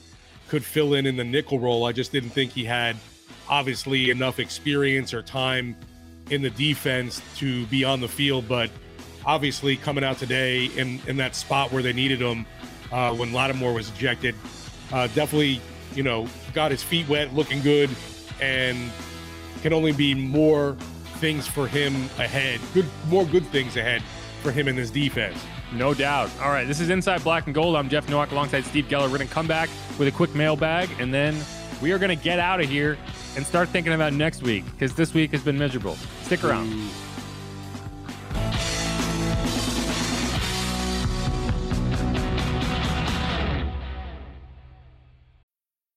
[0.47, 1.85] could fill in in the nickel role.
[1.85, 2.95] I just didn't think he had
[3.49, 5.75] obviously enough experience or time
[6.31, 8.71] in the defense to be on the field, but
[9.25, 12.47] obviously coming out today in, in that spot where they needed him
[12.93, 14.35] uh, when Lattimore was ejected,
[14.93, 15.61] uh, definitely,
[15.95, 17.91] you know, got his feet wet, looking good,
[18.41, 18.91] and
[19.63, 20.77] can only be more
[21.17, 22.61] things for him ahead.
[22.73, 24.03] Good, more good things ahead
[24.43, 25.39] for him in this defense.
[25.73, 26.31] No doubt.
[26.41, 27.77] All right, this is Inside Black and Gold.
[27.77, 29.11] I'm Jeff Nowak alongside Steve Geller.
[29.11, 29.69] We're going to come back
[29.99, 31.37] with a quick mailbag, and then
[31.83, 32.97] we are going to get out of here
[33.37, 35.97] and start thinking about next week because this week has been miserable.
[36.23, 36.69] Stick around.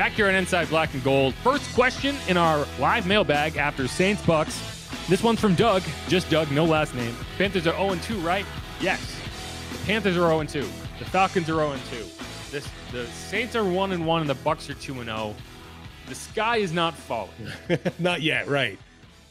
[0.00, 1.34] Back here on Inside Black and Gold.
[1.44, 5.06] First question in our live mailbag after Saints Bucs.
[5.08, 5.82] This one's from Doug.
[6.08, 7.14] Just Doug, no last name.
[7.36, 8.46] Panthers are 0 2, right?
[8.80, 9.14] Yes.
[9.70, 10.60] The Panthers are 0 2.
[11.00, 12.04] The Falcons are 0 2.
[12.50, 15.34] This, the Saints are 1 and 1, and the Bucs are 2 and 0.
[16.08, 17.32] The sky is not falling.
[17.98, 18.78] not yet, right?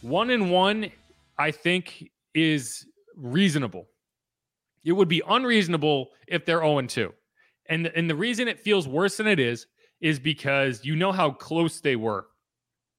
[0.02, 0.92] 1 and 1
[1.40, 3.88] I think is reasonable.
[4.84, 7.12] It would be unreasonable if they're 0 2.
[7.70, 9.66] And, and the reason it feels worse than it is
[10.02, 12.28] is because you know how close they were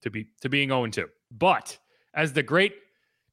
[0.03, 1.07] to be to being 0 2.
[1.33, 1.79] But
[2.15, 2.75] as the great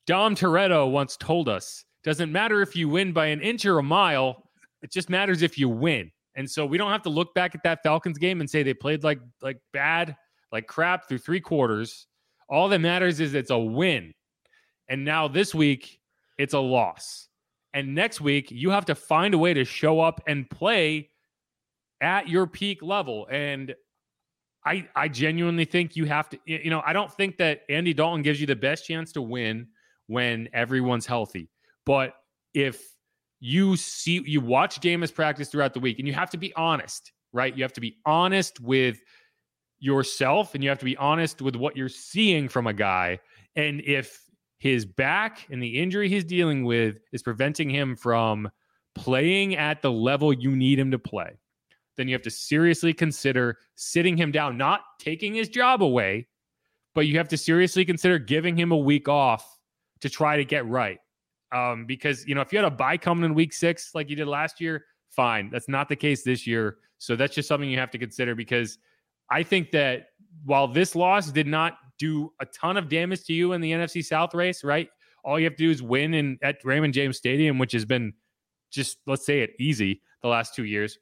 [0.05, 3.83] Dom Toretto once told us, doesn't matter if you win by an inch or a
[3.83, 4.49] mile,
[4.81, 6.11] it just matters if you win.
[6.35, 8.73] And so we don't have to look back at that Falcons game and say they
[8.73, 10.15] played like like bad,
[10.51, 12.07] like crap through three quarters.
[12.49, 14.13] All that matters is it's a win.
[14.87, 15.99] And now this week,
[16.37, 17.27] it's a loss.
[17.73, 21.09] And next week, you have to find a way to show up and play
[22.01, 23.27] at your peak level.
[23.29, 23.75] And
[24.65, 28.21] I I genuinely think you have to, you know, I don't think that Andy Dalton
[28.21, 29.67] gives you the best chance to win
[30.07, 31.49] when everyone's healthy.
[31.85, 32.13] But
[32.53, 32.83] if
[33.39, 37.11] you see you watch Jameis practice throughout the week, and you have to be honest,
[37.33, 37.55] right?
[37.55, 38.99] You have to be honest with
[39.79, 43.19] yourself and you have to be honest with what you're seeing from a guy.
[43.55, 44.23] And if
[44.59, 48.49] his back and the injury he's dealing with is preventing him from
[48.95, 51.37] playing at the level you need him to play,
[51.97, 56.27] then you have to seriously consider sitting him down, not taking his job away,
[56.95, 59.59] but you have to seriously consider giving him a week off
[60.01, 60.99] to try to get right.
[61.53, 64.15] Um, because you know, if you had a bye coming in week six like you
[64.15, 65.49] did last year, fine.
[65.49, 66.77] That's not the case this year.
[66.99, 68.77] So that's just something you have to consider because
[69.29, 70.07] I think that
[70.45, 74.03] while this loss did not do a ton of damage to you in the NFC
[74.03, 74.89] South race, right?
[75.23, 78.13] All you have to do is win in at Raymond James Stadium, which has been
[78.69, 80.97] just let's say it easy the last two years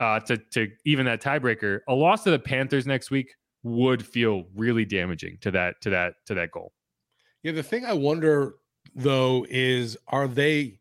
[0.00, 1.80] uh, to to even that tiebreaker.
[1.88, 6.14] A loss to the Panthers next week would feel really damaging to that to that
[6.26, 6.72] to that goal.
[7.42, 8.54] Yeah, the thing I wonder
[8.94, 10.78] though is are they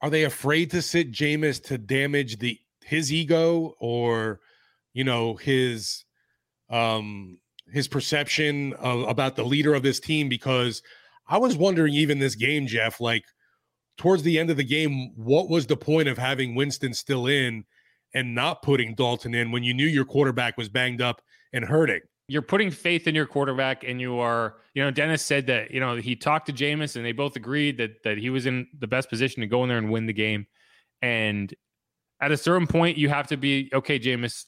[0.00, 4.40] are they afraid to sit Jameis to damage the his ego or
[4.94, 6.04] you know his
[6.70, 7.38] um
[7.70, 10.82] his perception of, about the leader of this team because
[11.26, 13.24] I was wondering even this game Jeff like
[13.98, 17.64] towards the end of the game what was the point of having Winston still in
[18.14, 21.20] and not putting Dalton in when you knew your quarterback was banged up
[21.52, 25.46] and hurting you're putting faith in your quarterback and you are, you know, Dennis said
[25.46, 28.44] that, you know, he talked to Jameis and they both agreed that that he was
[28.46, 30.46] in the best position to go in there and win the game.
[31.00, 31.52] And
[32.20, 34.44] at a certain point, you have to be, okay, Jameis,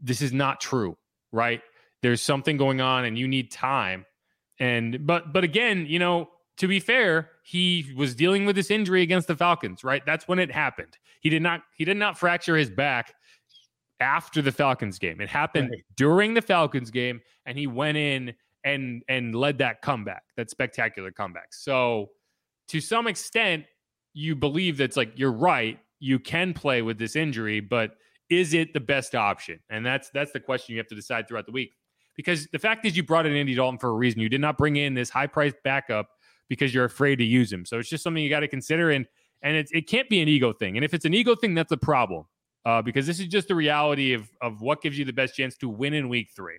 [0.00, 0.96] this is not true,
[1.30, 1.60] right?
[2.02, 4.06] There's something going on and you need time.
[4.58, 9.02] And but but again, you know, to be fair, he was dealing with this injury
[9.02, 10.02] against the Falcons, right?
[10.06, 10.96] That's when it happened.
[11.24, 13.12] He did not he did not fracture his back
[13.98, 15.22] after the Falcons game.
[15.22, 15.82] It happened right.
[15.96, 21.10] during the Falcons game, and he went in and and led that comeback, that spectacular
[21.10, 21.54] comeback.
[21.54, 22.10] So
[22.68, 23.64] to some extent,
[24.12, 25.78] you believe that's like you're right.
[25.98, 27.92] You can play with this injury, but
[28.28, 29.60] is it the best option?
[29.70, 31.72] And that's that's the question you have to decide throughout the week.
[32.16, 34.20] Because the fact is you brought in Andy Dalton for a reason.
[34.20, 36.10] You did not bring in this high priced backup
[36.50, 37.64] because you're afraid to use him.
[37.64, 38.90] So it's just something you got to consider.
[38.90, 39.06] And
[39.44, 40.76] and it, it can't be an ego thing.
[40.76, 42.24] And if it's an ego thing, that's a problem
[42.64, 45.56] uh, because this is just the reality of of what gives you the best chance
[45.58, 46.58] to win in week three,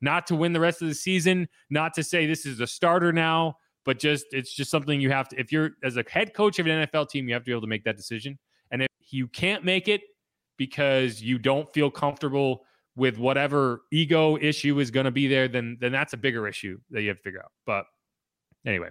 [0.00, 3.12] not to win the rest of the season, not to say this is a starter
[3.12, 5.40] now, but just it's just something you have to.
[5.40, 7.62] If you're as a head coach of an NFL team, you have to be able
[7.62, 8.38] to make that decision.
[8.70, 10.02] And if you can't make it
[10.58, 12.64] because you don't feel comfortable
[12.96, 16.78] with whatever ego issue is going to be there, then then that's a bigger issue
[16.90, 17.52] that you have to figure out.
[17.64, 17.86] But
[18.66, 18.90] anyway,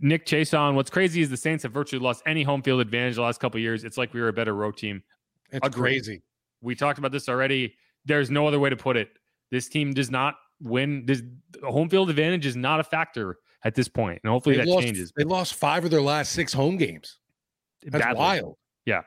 [0.00, 0.74] Nick Chase on.
[0.74, 3.60] What's crazy is the Saints have virtually lost any home field advantage the last couple
[3.60, 3.84] years.
[3.84, 5.02] It's like we were a better road team.
[5.50, 5.80] It's Agreed.
[5.80, 6.22] crazy.
[6.60, 7.74] We talked about this already.
[8.04, 9.10] There's no other way to put it.
[9.50, 11.04] This team does not win.
[11.06, 11.22] This
[11.62, 14.86] home field advantage is not a factor at this point, and hopefully they that lost,
[14.86, 15.12] changes.
[15.16, 17.18] They lost five of their last six home games.
[17.84, 18.18] That's Badly.
[18.18, 18.56] wild.
[18.84, 19.02] Yeah,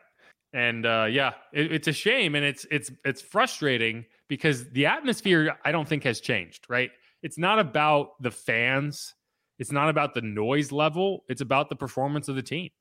[0.53, 5.57] and uh, yeah, it, it's a shame, and it's it's it's frustrating because the atmosphere
[5.65, 6.65] I don't think has changed.
[6.69, 6.91] Right?
[7.21, 9.15] It's not about the fans.
[9.59, 11.23] It's not about the noise level.
[11.29, 12.71] It's about the performance of the team,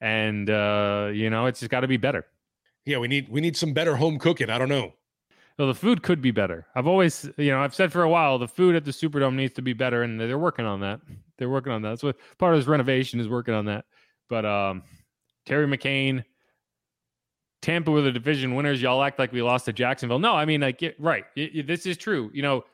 [0.00, 2.26] and uh, you know, it's just got to be better
[2.84, 4.50] yeah, we need we need some better home cooking.
[4.50, 4.92] I don't know.
[5.58, 6.66] Well, the food could be better.
[6.74, 9.52] I've always, you know, I've said for a while the food at the Superdome needs
[9.54, 11.00] to be better, and they're working on that.
[11.38, 11.90] They're working on that.
[11.90, 13.84] That's what part of this renovation is working on that.
[14.28, 14.82] But um,
[15.46, 16.24] Terry McCain,
[17.60, 18.80] Tampa were the division winners.
[18.80, 20.18] Y'all act like we lost to Jacksonville.
[20.18, 21.24] No, I mean, like, right.
[21.36, 22.30] It, it, this is true.
[22.32, 22.64] You know,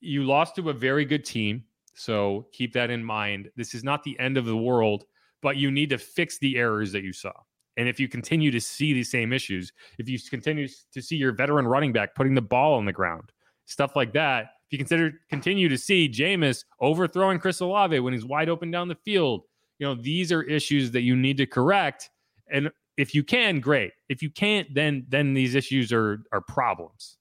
[0.00, 1.64] you lost to a very good team,
[1.94, 3.50] so keep that in mind.
[3.56, 5.04] This is not the end of the world,
[5.42, 7.32] but you need to fix the errors that you saw.
[7.76, 11.32] And if you continue to see these same issues, if you continue to see your
[11.32, 13.32] veteran running back putting the ball on the ground,
[13.66, 18.24] stuff like that, if you consider continue to see Jameis overthrowing Chris Olave when he's
[18.24, 19.42] wide open down the field,
[19.78, 22.10] you know, these are issues that you need to correct.
[22.50, 23.92] And if you can, great.
[24.08, 27.18] If you can't, then then these issues are are problems,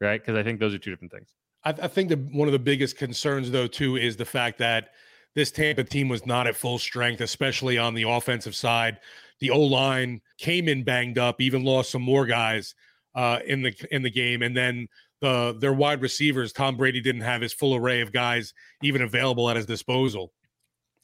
[0.00, 0.20] right?
[0.20, 1.34] Because I think those are two different things.
[1.64, 4.90] I, I think that one of the biggest concerns, though, too, is the fact that
[5.34, 8.98] this Tampa team was not at full strength, especially on the offensive side.
[9.40, 12.74] The O line came in banged up, even lost some more guys
[13.14, 14.88] uh, in the in the game, and then
[15.20, 16.52] the their wide receivers.
[16.52, 18.52] Tom Brady didn't have his full array of guys
[18.82, 20.32] even available at his disposal.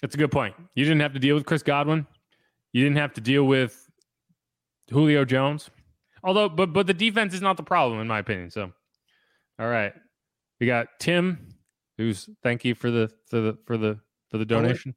[0.02, 0.54] That's a good point.
[0.74, 2.06] You didn't have to deal with Chris Godwin.
[2.72, 3.88] You didn't have to deal with
[4.90, 5.70] Julio Jones.
[6.24, 8.50] Although, but but the defense is not the problem in my opinion.
[8.50, 8.72] So,
[9.58, 9.92] all right,
[10.64, 11.46] we got Tim,
[11.98, 14.00] who's thank you for the for the for the
[14.30, 14.94] for the donation.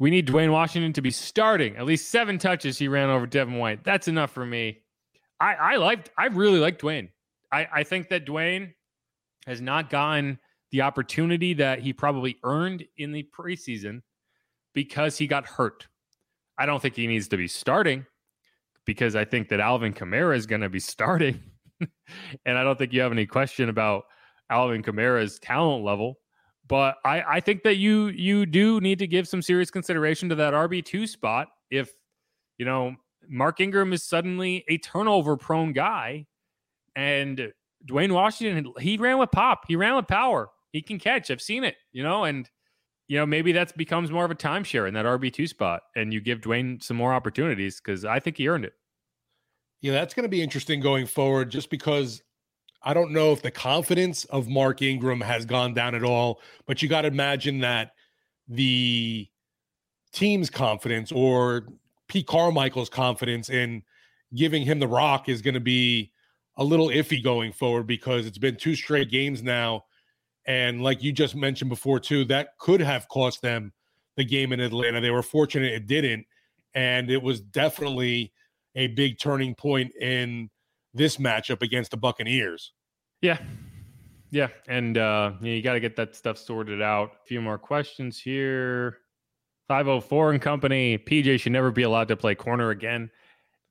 [0.00, 2.76] We need Dwayne Washington to be starting at least seven touches.
[2.76, 3.84] He ran over Devin White.
[3.84, 4.78] That's enough for me.
[5.38, 7.10] I I liked I really like Dwayne.
[7.52, 8.74] I I think that Dwayne
[9.46, 10.40] has not gotten
[10.72, 14.02] the opportunity that he probably earned in the preseason
[14.74, 15.86] because he got hurt.
[16.58, 18.04] I don't think he needs to be starting
[18.84, 21.40] because I think that Alvin Kamara is going to be starting.
[22.44, 24.06] and I don't think you have any question about
[24.50, 26.18] Alvin Kamara's talent level.
[26.68, 30.34] But I, I think that you you do need to give some serious consideration to
[30.36, 31.48] that RB two spot.
[31.70, 31.92] If
[32.58, 32.96] you know
[33.28, 36.26] Mark Ingram is suddenly a turnover prone guy,
[36.96, 37.52] and
[37.88, 41.30] Dwayne Washington he ran with pop, he ran with power, he can catch.
[41.30, 42.50] I've seen it, you know, and
[43.06, 46.12] you know maybe that becomes more of a timeshare in that RB two spot, and
[46.12, 48.72] you give Dwayne some more opportunities because I think he earned it.
[49.82, 52.22] Yeah, that's going to be interesting going forward, just because
[52.86, 56.80] I don't know if the confidence of Mark Ingram has gone down at all, but
[56.80, 57.90] you got to imagine that
[58.46, 59.28] the
[60.12, 61.66] team's confidence or
[62.06, 63.82] Pete Carmichael's confidence in
[64.36, 66.12] giving him the rock is going to be
[66.58, 69.84] a little iffy going forward because it's been two straight games now.
[70.46, 73.72] And like you just mentioned before, too, that could have cost them
[74.16, 75.00] the game in Atlanta.
[75.00, 76.24] They were fortunate it didn't.
[76.72, 78.32] And it was definitely
[78.76, 80.50] a big turning point in
[80.94, 82.72] this matchup against the Buccaneers.
[83.20, 83.38] Yeah.
[84.30, 84.48] Yeah.
[84.68, 87.12] And uh, you got to get that stuff sorted out.
[87.22, 88.98] A few more questions here.
[89.68, 90.98] 504 and company.
[90.98, 93.10] PJ should never be allowed to play corner again.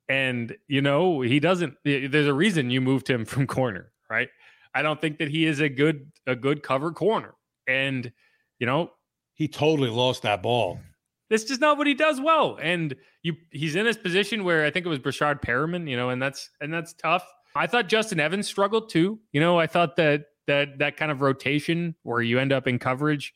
[0.08, 4.28] And, you know, he doesn't, there's a reason you moved him from corner, right?
[4.74, 7.34] I don't think that he is a good, a good cover corner.
[7.66, 8.12] And,
[8.58, 8.90] you know,
[9.34, 10.80] he totally lost that ball.
[11.28, 12.58] That's just not what he does well.
[12.60, 16.10] And you he's in this position where I think it was Breshad Perriman, you know,
[16.10, 17.26] and that's and that's tough.
[17.56, 19.18] I thought Justin Evans struggled too.
[19.32, 22.78] You know, I thought that that that kind of rotation where you end up in
[22.78, 23.34] coverage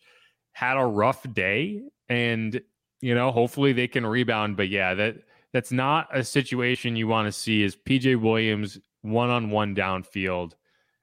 [0.52, 2.60] had a rough day and
[3.00, 5.16] you know, hopefully they can rebound, but yeah, that
[5.52, 10.52] that's not a situation you want to see is PJ Williams one-on-one downfield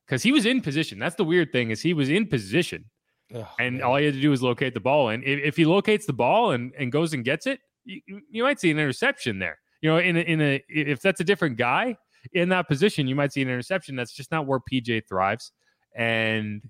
[0.07, 0.99] cuz he was in position.
[0.99, 2.85] That's the weird thing is he was in position
[3.33, 3.83] Oh, and man.
[3.83, 5.09] all he had to do was locate the ball.
[5.09, 8.43] And if, if, he locates the ball and, and goes and gets it, you, you
[8.43, 9.59] might see an interception there.
[9.81, 11.97] You know, in a, in a if that's a different guy
[12.33, 13.95] in that position, you might see an interception.
[13.95, 15.51] That's just not where PJ thrives.
[15.95, 16.61] And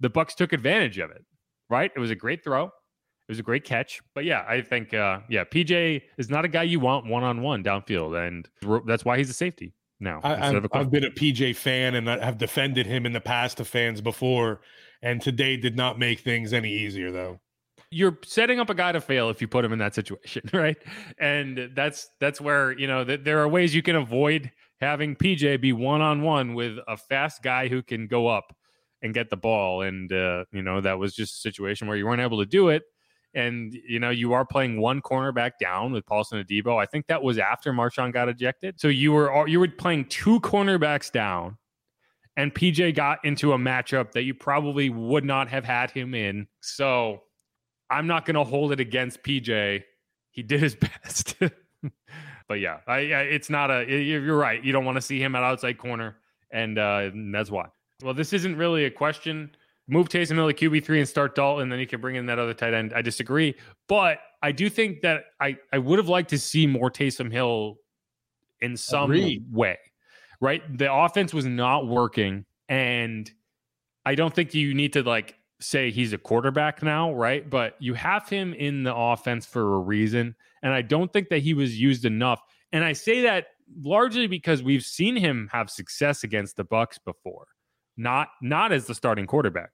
[0.00, 1.24] the Bucs took advantage of it.
[1.68, 1.90] Right?
[1.94, 2.64] It was a great throw.
[2.64, 4.00] It was a great catch.
[4.14, 7.40] But yeah, I think uh yeah, PJ is not a guy you want one on
[7.40, 8.48] one downfield, and
[8.86, 10.20] that's why he's a safety now.
[10.22, 13.58] I, have I've been a PJ fan and I have defended him in the past
[13.58, 14.60] to fans before
[15.02, 17.40] and today did not make things any easier, though.
[17.90, 20.76] You're setting up a guy to fail if you put him in that situation, right?
[21.18, 24.50] And that's that's where you know that there are ways you can avoid
[24.82, 28.54] having PJ be one on one with a fast guy who can go up
[29.00, 29.82] and get the ball.
[29.82, 32.68] And uh, you know that was just a situation where you weren't able to do
[32.68, 32.82] it.
[33.34, 36.80] And you know you are playing one cornerback down with Paulson Adebo.
[36.80, 38.80] I think that was after Marshon got ejected.
[38.80, 41.56] So you were you were playing two cornerbacks down
[42.36, 46.46] and PJ got into a matchup that you probably would not have had him in.
[46.60, 47.22] So
[47.90, 49.82] I'm not going to hold it against PJ.
[50.30, 50.74] He did his
[51.04, 51.36] best.
[52.52, 54.62] but yeah, I, I, it's not a, you're right.
[54.62, 56.16] You don't want to see him at outside corner.
[56.50, 57.68] And uh, that's why.
[58.02, 59.50] Well, this isn't really a question.
[59.88, 62.52] Move Taysom Hill to QB3 and start Dalton, then you can bring in that other
[62.52, 62.92] tight end.
[62.94, 63.54] I disagree.
[63.88, 67.76] But I do think that I, I would have liked to see more Taysom Hill
[68.60, 69.44] in some Agreed.
[69.50, 69.78] way
[70.42, 70.76] right?
[70.76, 72.44] The offense was not working.
[72.68, 73.30] And
[74.04, 77.48] I don't think you need to like say he's a quarterback now, right?
[77.48, 80.34] But you have him in the offense for a reason.
[80.62, 82.42] And I don't think that he was used enough.
[82.72, 83.46] And I say that
[83.82, 87.46] largely because we've seen him have success against the Bucs before,
[87.96, 89.70] not not as the starting quarterback.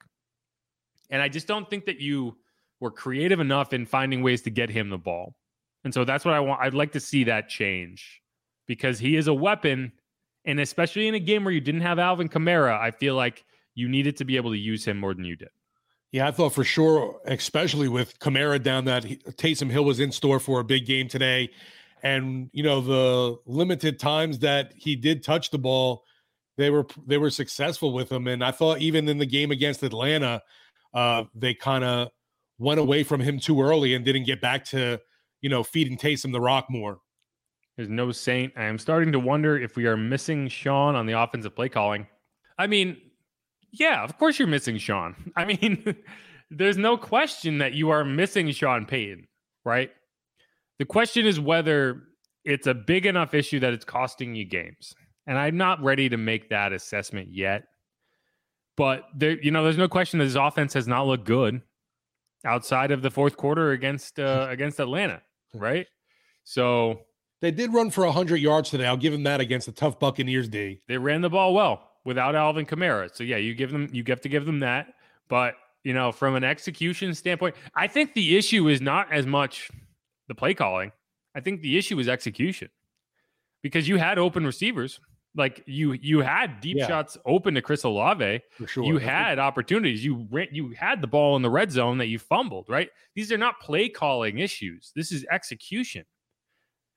[1.10, 2.36] And I just don't think that you
[2.80, 5.34] were creative enough in finding ways to get him the ball.
[5.84, 6.60] And so that's what I want.
[6.60, 8.20] I'd like to see that change
[8.66, 9.92] because he is a weapon
[10.44, 13.88] and especially in a game where you didn't have Alvin Kamara, I feel like you
[13.88, 15.50] needed to be able to use him more than you did.
[16.10, 20.40] Yeah, I thought for sure, especially with Kamara down, that Taysom Hill was in store
[20.40, 21.50] for a big game today.
[22.02, 26.04] And you know the limited times that he did touch the ball,
[26.56, 28.26] they were they were successful with him.
[28.26, 30.42] And I thought even in the game against Atlanta,
[30.94, 32.08] uh, they kind of
[32.58, 35.00] went away from him too early and didn't get back to,
[35.40, 37.00] you know, feeding Taysom the rock more.
[37.76, 38.52] There's no saint.
[38.56, 42.06] I am starting to wonder if we are missing Sean on the offensive play calling.
[42.58, 42.96] I mean,
[43.72, 45.14] yeah, of course you're missing Sean.
[45.36, 45.96] I mean,
[46.50, 49.26] there's no question that you are missing Sean Payton,
[49.64, 49.90] right?
[50.78, 52.02] The question is whether
[52.44, 54.94] it's a big enough issue that it's costing you games.
[55.26, 57.64] And I'm not ready to make that assessment yet.
[58.76, 61.60] But there, you know, there's no question that his offense has not looked good
[62.44, 65.20] outside of the fourth quarter against uh, against Atlanta,
[65.52, 65.86] right?
[66.44, 67.00] So
[67.42, 68.86] they did run for 100 yards today.
[68.86, 70.80] I'll give them that against the tough Buccaneers D.
[70.88, 73.14] They ran the ball well without Alvin Kamara.
[73.14, 74.94] So yeah, you give them you have to give them that.
[75.28, 75.54] But,
[75.84, 79.70] you know, from an execution standpoint, I think the issue is not as much
[80.26, 80.90] the play calling.
[81.36, 82.70] I think the issue is execution.
[83.62, 85.00] Because you had open receivers.
[85.36, 86.86] Like you you had deep yeah.
[86.86, 88.40] shots open to Chris Olave.
[88.52, 88.84] For sure.
[88.84, 90.02] You had opportunities.
[90.02, 92.88] You ran, you had the ball in the red zone that you fumbled, right?
[93.14, 94.90] These are not play calling issues.
[94.96, 96.06] This is execution.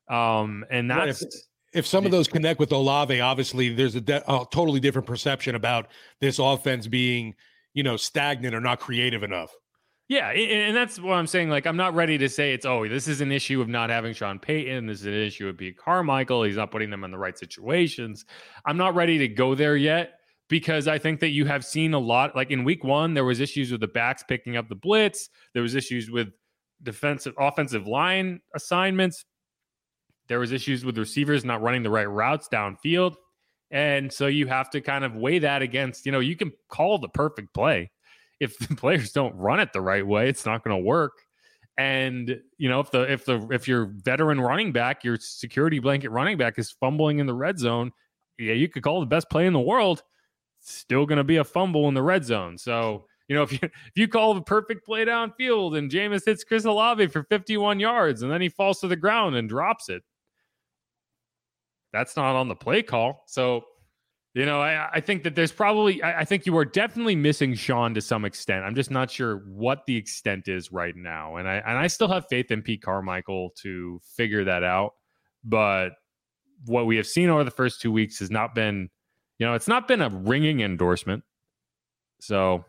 [0.10, 1.30] Um, and that's if,
[1.74, 5.56] if, some of those connect with Olave, obviously there's a, de- a totally different perception
[5.56, 5.88] about
[6.20, 7.36] this offense being,
[7.74, 9.52] you know, stagnant or not creative enough.
[10.12, 11.50] Yeah, and that's what I'm saying.
[11.50, 14.14] Like, I'm not ready to say it's oh, this is an issue of not having
[14.14, 14.86] Sean Payton.
[14.86, 16.44] This is an issue of Pete Carmichael.
[16.44, 18.26] He's not putting them in the right situations.
[18.66, 20.16] I'm not ready to go there yet
[20.50, 22.36] because I think that you have seen a lot.
[22.36, 25.30] Like in Week One, there was issues with the backs picking up the blitz.
[25.54, 26.28] There was issues with
[26.84, 29.24] defensive, offensive line assignments.
[30.32, 33.16] There was issues with receivers not running the right routes downfield.
[33.70, 37.00] And so you have to kind of weigh that against, you know, you can call
[37.00, 37.92] the perfect play.
[38.40, 41.12] If the players don't run it the right way, it's not going to work.
[41.78, 46.12] And you know, if the if the if your veteran running back, your security blanket
[46.12, 47.92] running back is fumbling in the red zone,
[48.40, 50.02] yeah, you could call the best play in the world.
[50.62, 52.58] Still going to be a fumble in the red zone.
[52.58, 56.46] So you know, if you if you call the perfect play downfield and Jameis hits
[56.46, 60.04] Chris Olave for 51 yards and then he falls to the ground and drops it,
[61.94, 63.24] that's not on the play call.
[63.28, 63.64] So,
[64.34, 67.54] you know, I, I think that there's probably, I, I, think you are definitely missing
[67.54, 68.64] Sean to some extent.
[68.64, 71.36] I'm just not sure what the extent is right now.
[71.36, 74.94] And I, and I still have faith in Pete Carmichael to figure that out.
[75.44, 75.90] But
[76.66, 78.90] what we have seen over the first two weeks has not been,
[79.38, 81.24] you know, it's not been a ringing endorsement.
[82.20, 82.64] So,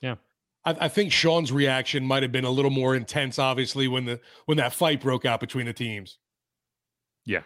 [0.00, 0.16] yeah.
[0.64, 4.20] I, I think Sean's reaction might have been a little more intense, obviously, when the
[4.46, 6.18] when that fight broke out between the teams.
[7.24, 7.42] Yeah,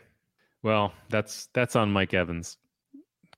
[0.63, 2.57] well, that's that's on Mike Evans.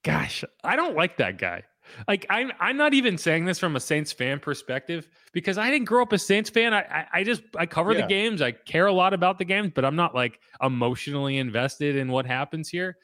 [0.03, 1.63] Gosh, I don't like that guy.
[2.09, 5.87] Like I'm I'm not even saying this from a Saints fan perspective because I didn't
[5.87, 6.75] grow up a Saints fan.
[6.75, 8.03] I I, I just I cover yeah.
[8.03, 8.43] the games.
[8.43, 12.27] I care a lot about the games, but I'm not like emotionally invested in what
[12.27, 12.97] happens here.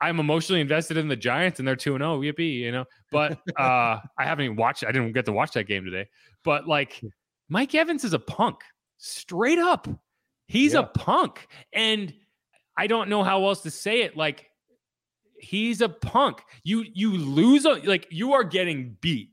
[0.00, 2.84] I'm emotionally invested in the Giants and they're 2 0, yippee, you know.
[3.10, 6.06] But uh I haven't even watched I didn't get to watch that game today.
[6.44, 7.00] But like
[7.48, 8.56] Mike Evans is a punk.
[8.98, 9.88] Straight up.
[10.46, 10.80] He's yeah.
[10.80, 11.46] a punk.
[11.72, 12.14] And
[12.76, 14.16] I don't know how else to say it.
[14.16, 14.50] Like
[15.38, 16.42] he's a punk.
[16.64, 19.30] You you lose a, like you are getting beat.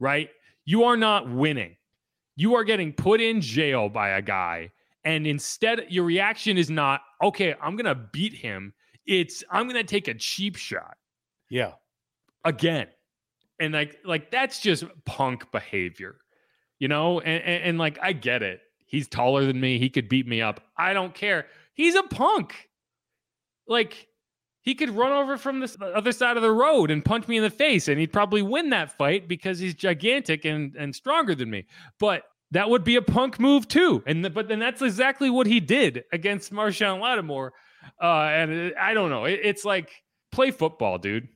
[0.00, 0.30] Right?
[0.64, 1.76] You are not winning.
[2.36, 4.72] You are getting put in jail by a guy
[5.04, 8.72] and instead your reaction is not, "Okay, I'm going to beat him."
[9.06, 10.96] It's I'm going to take a cheap shot.
[11.50, 11.72] Yeah.
[12.44, 12.88] Again.
[13.60, 16.16] And like like that's just punk behavior.
[16.78, 17.20] You know?
[17.20, 18.60] And, and, and like I get it.
[18.86, 19.78] He's taller than me.
[19.78, 20.60] He could beat me up.
[20.78, 22.68] I don't care He's a punk.
[23.66, 24.08] Like
[24.62, 27.42] he could run over from the other side of the road and punch me in
[27.42, 31.50] the face, and he'd probably win that fight because he's gigantic and and stronger than
[31.50, 31.66] me.
[31.98, 34.02] But that would be a punk move too.
[34.06, 37.52] And the, but then that's exactly what he did against Marshon Lattimore.
[38.02, 39.24] Uh, and I don't know.
[39.24, 39.90] It, it's like
[40.32, 41.28] play football, dude.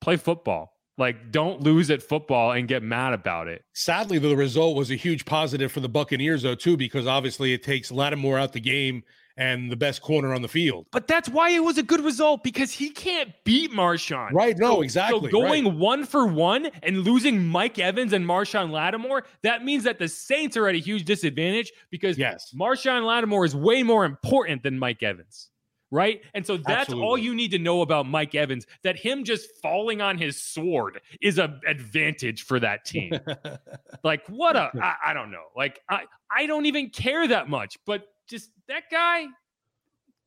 [0.00, 0.72] Play football.
[0.98, 3.64] Like, don't lose at football and get mad about it.
[3.72, 7.62] Sadly, the result was a huge positive for the Buccaneers, though, too, because obviously it
[7.62, 9.02] takes Lattimore out the game
[9.36, 10.86] and the best corner on the field.
[10.92, 14.32] But that's why it was a good result because he can't beat Marshon.
[14.32, 14.56] Right.
[14.58, 15.30] No, so, exactly.
[15.30, 15.74] So going right.
[15.74, 20.56] one for one and losing Mike Evans and Marshon Lattimore, that means that the Saints
[20.56, 22.54] are at a huge disadvantage because yes.
[22.58, 25.48] Marshon Lattimore is way more important than Mike Evans.
[25.92, 26.22] Right.
[26.32, 27.06] And so that's Absolutely.
[27.06, 31.02] all you need to know about Mike Evans that him just falling on his sword
[31.20, 33.12] is an advantage for that team.
[34.02, 35.44] like, what a, I, I don't know.
[35.54, 36.04] Like, I,
[36.34, 39.26] I don't even care that much, but just that guy,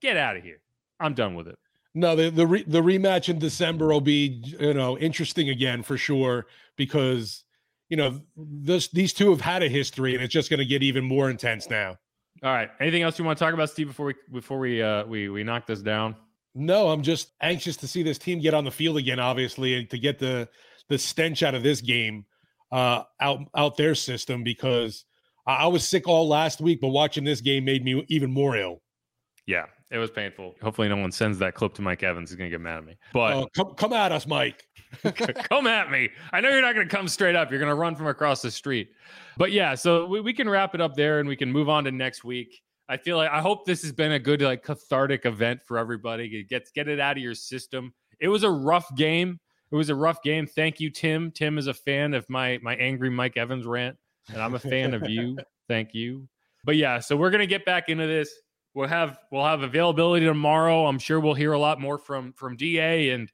[0.02, 0.62] get out of here.
[1.00, 1.58] I'm done with it.
[1.94, 5.98] No, the the, re, the rematch in December will be you know interesting again for
[5.98, 6.46] sure
[6.78, 7.44] because
[7.90, 10.84] you know this these two have had a history and it's just going to get
[10.84, 11.98] even more intense now.
[12.44, 12.70] All right.
[12.80, 13.88] Anything else you want to talk about, Steve?
[13.88, 16.16] Before we before we uh we we knock this down.
[16.54, 19.20] No, I'm just anxious to see this team get on the field again.
[19.20, 20.48] Obviously, and to get the
[20.90, 22.26] the stench out of this game
[22.72, 25.06] uh out out their system because
[25.46, 28.56] I, I was sick all last week, but watching this game made me even more
[28.56, 28.82] ill.
[29.48, 30.56] Yeah, it was painful.
[30.62, 32.30] Hopefully, no one sends that clip to Mike Evans.
[32.30, 32.98] He's gonna get mad at me.
[33.14, 34.64] But uh, come, come at us, Mike.
[35.04, 36.10] come at me.
[36.34, 37.52] I know you're not gonna come straight up.
[37.52, 38.90] You're gonna run from across the street.
[39.38, 41.84] But yeah, so we, we can wrap it up there, and we can move on
[41.84, 42.62] to next week.
[42.88, 46.44] I feel like I hope this has been a good like cathartic event for everybody.
[46.44, 47.94] Get get it out of your system.
[48.20, 49.40] It was a rough game.
[49.72, 50.46] It was a rough game.
[50.46, 51.32] Thank you, Tim.
[51.32, 53.98] Tim is a fan of my my angry Mike Evans rant,
[54.32, 55.38] and I'm a fan of you.
[55.68, 56.28] Thank you.
[56.64, 58.32] But yeah, so we're gonna get back into this
[58.76, 60.86] we'll have we'll have availability tomorrow.
[60.86, 63.32] I'm sure we'll hear a lot more from from Da, and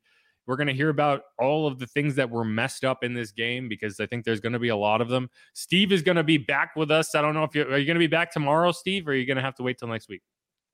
[0.47, 3.31] we're going to hear about all of the things that were messed up in this
[3.31, 5.29] game because I think there's going to be a lot of them.
[5.53, 7.13] Steve is going to be back with us.
[7.13, 9.15] I don't know if you are you going to be back tomorrow, Steve, or are
[9.15, 10.21] you going to have to wait till next week?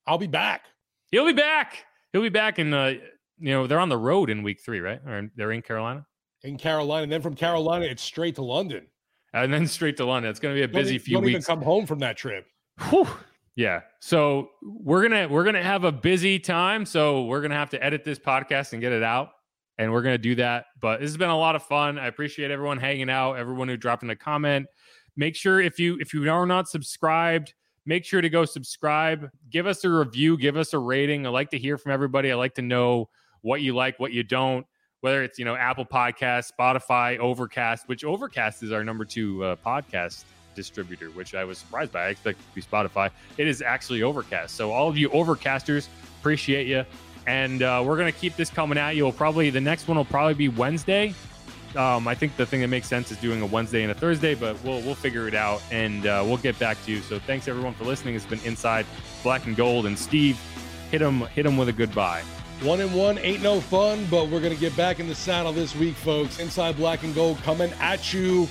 [0.06, 0.65] I'll be back.
[1.11, 1.85] He'll be back.
[2.14, 2.94] He'll be back in uh
[3.39, 4.99] you know they're on the road in week three, right?
[5.06, 6.06] Or they're in Carolina.
[6.44, 8.85] In Carolina, and then from Carolina, it's straight to London,
[9.43, 10.30] and then straight to London.
[10.30, 11.35] It's going to be a busy don't, few don't weeks.
[11.35, 12.45] Even come home from that trip.
[12.89, 13.07] Whew.
[13.57, 13.81] Yeah.
[13.99, 16.85] So we're gonna we're gonna have a busy time.
[16.85, 19.30] So we're gonna have to edit this podcast and get it out.
[19.80, 20.65] And we're gonna do that.
[20.80, 21.97] But this has been a lot of fun.
[21.97, 24.68] I appreciate everyone hanging out, everyone who dropped in a comment.
[25.15, 27.55] Make sure if you if you are not subscribed,
[27.88, 29.27] make sure to go subscribe.
[29.49, 31.26] Give us a review, give us a rating.
[31.26, 32.31] I like to hear from everybody.
[32.31, 33.09] I like to know
[33.41, 34.68] what you like, what you don't.
[35.02, 39.56] Whether it's you know Apple Podcast, Spotify, Overcast, which Overcast is our number two uh,
[39.65, 40.24] podcast
[40.56, 42.06] distributor, which I was surprised by.
[42.06, 43.11] I expected to be Spotify.
[43.38, 44.56] It is actually Overcast.
[44.56, 45.88] So all of you Overcasters,
[46.19, 46.84] appreciate you.
[47.28, 49.03] And uh, we're gonna keep this coming at you.
[49.03, 51.14] Will probably the next one will probably be Wednesday.
[51.76, 54.34] Um, I think the thing that makes sense is doing a Wednesday and a Thursday,
[54.34, 57.02] but we'll we'll figure it out and uh, we'll get back to you.
[57.02, 58.15] So thanks everyone for listening.
[58.15, 58.86] It's been Inside
[59.22, 60.40] Black and Gold, and Steve
[60.90, 62.24] hit him hit him with a goodbye.
[62.61, 65.75] One and one ain't no fun, but we're gonna get back in the saddle this
[65.75, 66.39] week, folks.
[66.39, 68.47] Inside Black and Gold coming at you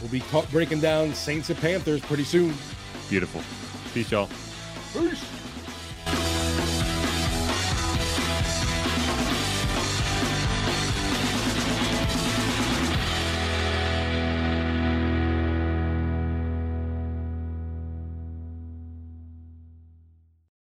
[0.00, 2.54] We'll be breaking down Saints and Panthers pretty soon.
[3.08, 3.42] Beautiful.
[3.92, 4.28] Peace, y'all.
[4.92, 5.37] Peace.